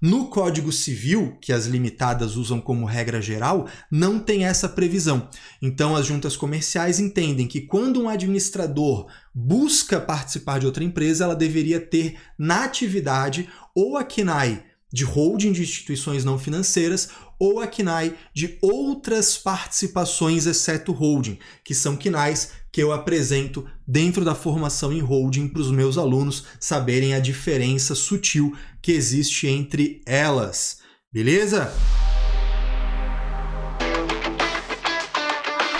No 0.00 0.26
Código 0.26 0.70
Civil, 0.70 1.38
que 1.40 1.52
as 1.52 1.66
limitadas 1.66 2.36
usam 2.36 2.60
como 2.60 2.84
regra 2.84 3.20
geral, 3.20 3.68
não 3.90 4.18
tem 4.18 4.44
essa 4.44 4.68
previsão. 4.68 5.28
Então, 5.60 5.96
as 5.96 6.06
juntas 6.06 6.36
comerciais 6.36 7.00
entendem 7.00 7.46
que 7.46 7.62
quando 7.62 8.02
um 8.02 8.08
administrador 8.08 9.06
busca 9.34 10.00
participar 10.00 10.60
de 10.60 10.66
outra 10.66 10.84
empresa, 10.84 11.24
ela 11.24 11.34
deveria 11.34 11.80
ter 11.80 12.16
na 12.38 12.64
atividade 12.64 13.48
ou 13.74 13.96
a 13.96 14.04
KNAI 14.04 14.64
de 14.92 15.04
holding 15.04 15.52
de 15.52 15.62
instituições 15.62 16.24
não 16.24 16.38
financeiras 16.38 17.10
ou 17.38 17.60
a 17.60 17.66
KNAI 17.66 18.14
de 18.34 18.58
outras 18.62 19.36
participações 19.36 20.46
exceto 20.46 20.92
holding, 20.92 21.38
que 21.64 21.74
são 21.74 21.96
KNAIs 21.96 22.52
que 22.72 22.82
eu 22.82 22.92
apresento 22.92 23.66
dentro 23.86 24.24
da 24.24 24.34
formação 24.34 24.92
em 24.92 25.00
holding 25.00 25.48
para 25.48 25.62
os 25.62 25.70
meus 25.70 25.98
alunos 25.98 26.44
saberem 26.60 27.14
a 27.14 27.20
diferença 27.20 27.94
sutil 27.94 28.56
que 28.82 28.92
existe 28.92 29.46
entre 29.46 30.02
elas. 30.06 30.78
Beleza? 31.12 31.72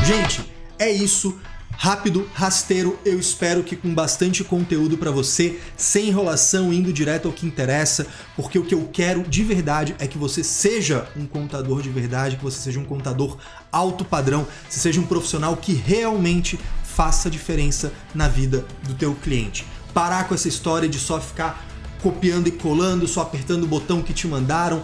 Gente, 0.04 0.40
é 0.78 0.90
isso. 0.90 1.38
Rápido, 1.78 2.26
rasteiro, 2.32 2.98
eu 3.04 3.20
espero 3.20 3.62
que 3.62 3.76
com 3.76 3.94
bastante 3.94 4.42
conteúdo 4.42 4.96
para 4.96 5.10
você, 5.10 5.60
sem 5.76 6.08
enrolação, 6.08 6.72
indo 6.72 6.90
direto 6.90 7.28
ao 7.28 7.34
que 7.34 7.46
interessa, 7.46 8.06
porque 8.34 8.58
o 8.58 8.64
que 8.64 8.74
eu 8.74 8.88
quero 8.90 9.22
de 9.22 9.44
verdade 9.44 9.94
é 9.98 10.06
que 10.06 10.16
você 10.16 10.42
seja 10.42 11.06
um 11.14 11.26
contador 11.26 11.82
de 11.82 11.90
verdade, 11.90 12.36
que 12.36 12.42
você 12.42 12.58
seja 12.58 12.80
um 12.80 12.84
contador 12.84 13.36
alto 13.70 14.06
padrão, 14.06 14.46
você 14.68 14.80
seja 14.80 15.00
um 15.00 15.06
profissional 15.06 15.54
que 15.54 15.74
realmente 15.74 16.58
faça 16.82 17.28
diferença 17.28 17.92
na 18.14 18.26
vida 18.26 18.64
do 18.84 18.94
teu 18.94 19.14
cliente. 19.14 19.66
Parar 19.92 20.26
com 20.26 20.34
essa 20.34 20.48
história 20.48 20.88
de 20.88 20.98
só 20.98 21.20
ficar 21.20 21.62
copiando 22.02 22.46
e 22.46 22.52
colando, 22.52 23.06
só 23.06 23.20
apertando 23.20 23.64
o 23.64 23.68
botão 23.68 24.00
que 24.00 24.14
te 24.14 24.26
mandaram, 24.26 24.82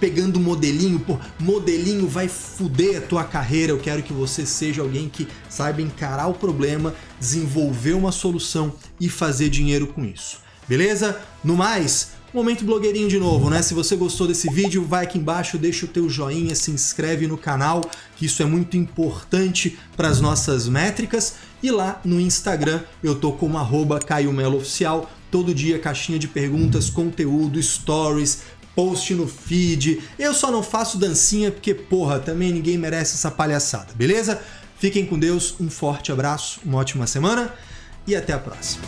pegando 0.00 0.40
modelinho, 0.40 1.00
pô, 1.00 1.18
modelinho 1.38 2.06
vai 2.06 2.28
fuder 2.28 2.98
a 2.98 3.00
tua 3.00 3.24
carreira. 3.24 3.72
Eu 3.72 3.78
quero 3.78 4.02
que 4.02 4.12
você 4.12 4.44
seja 4.44 4.82
alguém 4.82 5.08
que 5.08 5.28
saiba 5.48 5.82
encarar 5.82 6.26
o 6.26 6.34
problema, 6.34 6.94
desenvolver 7.18 7.92
uma 7.92 8.12
solução 8.12 8.72
e 9.00 9.08
fazer 9.08 9.48
dinheiro 9.48 9.86
com 9.86 10.04
isso. 10.04 10.40
Beleza? 10.68 11.20
No 11.44 11.56
mais, 11.56 12.16
Momento 12.36 12.66
blogueirinho 12.66 13.08
de 13.08 13.18
novo, 13.18 13.48
né? 13.48 13.62
Se 13.62 13.72
você 13.72 13.96
gostou 13.96 14.26
desse 14.26 14.52
vídeo, 14.52 14.84
vai 14.84 15.04
aqui 15.04 15.16
embaixo, 15.16 15.56
deixa 15.56 15.86
o 15.86 15.88
teu 15.88 16.06
joinha, 16.06 16.54
se 16.54 16.70
inscreve 16.70 17.26
no 17.26 17.38
canal, 17.38 17.80
que 18.14 18.26
isso 18.26 18.42
é 18.42 18.44
muito 18.44 18.76
importante 18.76 19.78
para 19.96 20.08
as 20.08 20.20
nossas 20.20 20.68
métricas. 20.68 21.36
E 21.62 21.70
lá 21.70 21.98
no 22.04 22.20
Instagram 22.20 22.82
eu 23.02 23.14
tô 23.14 23.32
como 23.32 23.56
arroba 23.56 23.98
Caio 24.00 24.34
Melo 24.34 24.58
Oficial, 24.58 25.10
todo 25.30 25.54
dia 25.54 25.78
caixinha 25.78 26.18
de 26.18 26.28
perguntas, 26.28 26.90
conteúdo, 26.90 27.62
stories, 27.62 28.42
post 28.76 29.12
no 29.14 29.26
feed. 29.26 30.02
Eu 30.18 30.32
só 30.32 30.52
não 30.52 30.62
faço 30.62 30.98
dancinha 30.98 31.50
porque, 31.50 31.74
porra, 31.74 32.20
também 32.20 32.52
ninguém 32.52 32.78
merece 32.78 33.14
essa 33.14 33.30
palhaçada, 33.30 33.92
beleza? 33.94 34.40
Fiquem 34.78 35.06
com 35.06 35.18
Deus, 35.18 35.56
um 35.58 35.70
forte 35.70 36.12
abraço, 36.12 36.60
uma 36.64 36.78
ótima 36.78 37.06
semana 37.06 37.52
e 38.06 38.14
até 38.14 38.34
a 38.34 38.38
próxima. 38.38 38.84